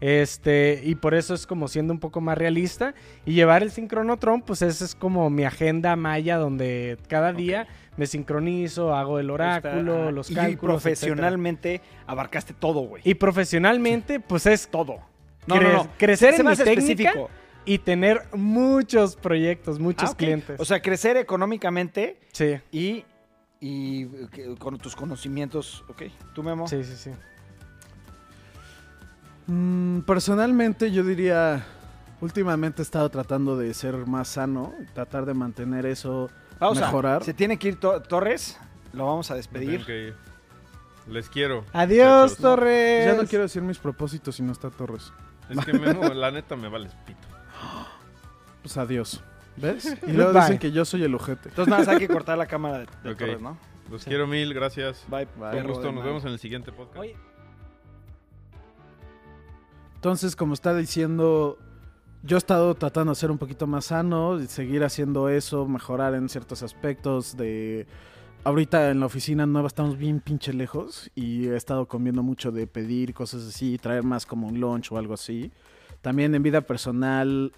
[0.00, 2.94] Este, y por eso es como siendo un poco más realista.
[3.24, 7.66] Y llevar el sincronotron, pues esa es como mi agenda maya, donde cada día
[7.96, 10.82] me sincronizo, hago el oráculo, Está- los y cálculos.
[10.82, 13.02] profesionalmente abarcaste todo, güey.
[13.06, 14.98] Y profesionalmente, pues es todo.
[15.46, 17.30] Cre- crecer en mi técnica específico.
[17.64, 20.60] y tener muchos proyectos, muchos Ah, clientes.
[20.60, 22.56] O sea, crecer económicamente sí.
[22.72, 23.04] y,
[23.60, 24.06] y
[24.58, 25.84] con tus conocimientos.
[25.88, 26.02] Ok,
[26.34, 26.68] tú, Memo.
[26.68, 27.10] Sí, sí, sí.
[29.46, 31.64] Mm, personalmente yo diría,
[32.20, 36.86] últimamente he estado tratando de ser más sano, tratar de mantener eso, Pausa.
[36.86, 37.24] mejorar.
[37.24, 38.58] Se tiene que ir To- Torres.
[38.92, 39.70] Lo vamos a Me despedir.
[39.72, 40.14] tengo que ir.
[41.08, 41.64] Les quiero.
[41.72, 42.36] Adiós.
[42.38, 43.04] Torres.
[43.06, 45.12] Ya no quiero decir mis propósitos si no está Torres.
[45.48, 47.18] Es que Memo, la neta me vale pito.
[48.62, 49.22] Pues adiós.
[49.56, 49.96] ¿Ves?
[50.06, 50.40] Y luego Bye.
[50.40, 51.50] dicen que yo soy el ojete.
[51.50, 53.14] Entonces nada más hay que cortar la cámara de, de.
[53.14, 53.58] Torres, ¿no?
[53.90, 54.08] Los Sí.
[54.08, 55.04] quiero mil, gracias.
[55.08, 56.98] Bye, Con perro gusto, nos vemos en el siguiente podcast.
[57.00, 57.14] Oye,
[59.96, 61.58] Entonces, como está diciendo,
[62.22, 66.14] yo he estado tratando de ser un poquito más sano, y seguir haciendo eso, mejorar
[66.14, 67.86] en ciertos aspectos de...
[68.44, 72.66] Ahorita en la oficina nueva estamos bien pinche lejos y he estado comiendo mucho de
[72.66, 75.50] pedir cosas así, traer más como un lunch o algo así.
[76.02, 77.54] También en vida personal,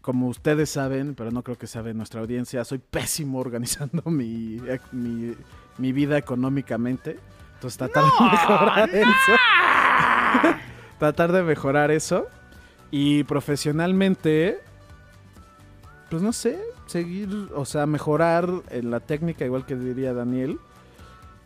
[0.00, 4.60] como ustedes saben, pero no creo que saben nuestra audiencia, soy pésimo organizando mi,
[5.78, 7.16] mi vida económicamente.
[7.54, 9.32] Entonces tratar de mejorar eso.
[10.98, 12.26] tratar de mejorar eso.
[12.90, 14.58] Y profesionalmente,
[16.10, 16.58] pues no sé,
[16.90, 20.58] seguir, o sea, mejorar en la técnica, igual que diría Daniel.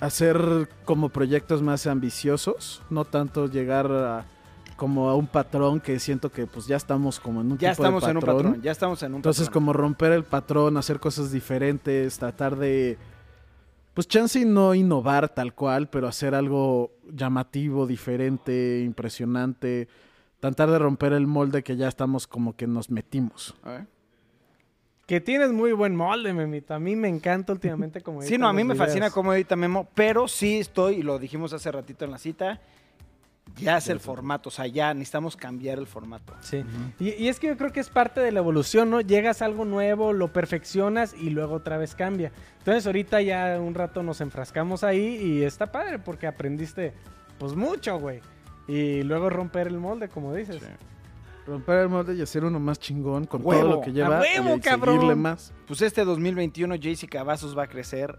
[0.01, 4.25] Hacer como proyectos más ambiciosos, no tanto llegar a,
[4.77, 7.83] como a un patrón que siento que pues ya estamos como en un Ya tipo
[7.83, 8.63] de estamos en un patrón.
[8.63, 9.63] Ya estamos en un entonces, patrón.
[9.63, 12.99] como romper el patrón, hacer cosas diferentes, tratar de.
[13.95, 19.89] Pues, chance y no innovar tal cual, pero hacer algo llamativo, diferente, impresionante.
[20.41, 23.55] Tratar de romper el molde que ya estamos como que nos metimos.
[23.63, 23.94] A ver.
[25.07, 26.75] Que tienes muy buen molde, Memito.
[26.75, 29.89] A mí me encanta últimamente como Sí, no, a mí me fascina cómo edita Memo,
[29.95, 32.61] pero sí estoy, y lo dijimos hace ratito en la cita,
[33.57, 36.35] ya es el formato, o sea, ya necesitamos cambiar el formato.
[36.41, 36.65] Sí.
[36.99, 39.01] Y, y es que yo creo que es parte de la evolución, ¿no?
[39.01, 42.33] Llegas a algo nuevo, lo perfeccionas y luego otra vez cambia.
[42.59, 46.95] Entonces ahorita ya un rato nos enfrascamos ahí y está padre porque aprendiste
[47.39, 48.21] pues mucho, güey.
[48.67, 50.63] Y luego romper el molde, como dices.
[51.47, 54.19] Romper el molde y hacer uno más chingón con Huevo, todo lo que lleva.
[54.19, 54.95] ¡a huevo, y cabrón!
[54.95, 55.53] seguirle más.
[55.67, 58.19] Pues este 2021 JC Cavazos va a crecer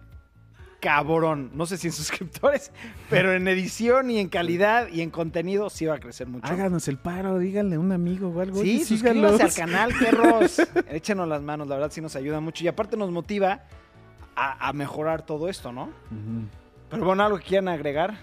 [0.80, 1.50] cabrón.
[1.56, 2.72] No sé si en suscriptores,
[3.10, 6.46] pero en edición y en calidad y en contenido sí va a crecer mucho.
[6.46, 8.62] Háganos el paro, díganle a un amigo o algo.
[8.62, 10.62] Sí, suscríbanse al canal, perros.
[10.90, 12.64] Échenos las manos, la verdad sí nos ayuda mucho.
[12.64, 13.64] Y aparte nos motiva
[14.36, 15.90] a, a mejorar todo esto, ¿no?
[16.90, 18.16] Pero bueno, algo que quieran agregar.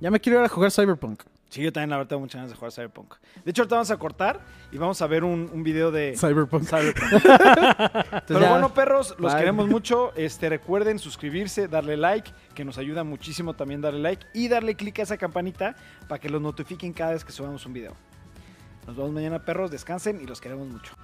[0.00, 1.22] Ya me quiero ir a jugar Cyberpunk.
[1.48, 3.14] Sí, yo también la verdad tengo muchas ganas de jugar Cyberpunk.
[3.44, 4.40] De hecho, ahorita vamos a cortar
[4.72, 6.64] y vamos a ver un, un video de Cyberpunk.
[6.64, 7.22] Cyberpunk.
[8.26, 8.50] Pero ya.
[8.50, 9.40] bueno, perros, los Bye.
[9.40, 10.12] queremos mucho.
[10.16, 14.98] Este, recuerden suscribirse, darle like, que nos ayuda muchísimo también darle like y darle click
[14.98, 15.76] a esa campanita
[16.08, 17.94] para que los notifiquen cada vez que subamos un video.
[18.86, 19.70] Nos vemos mañana, perros.
[19.70, 20.94] Descansen y los queremos mucho.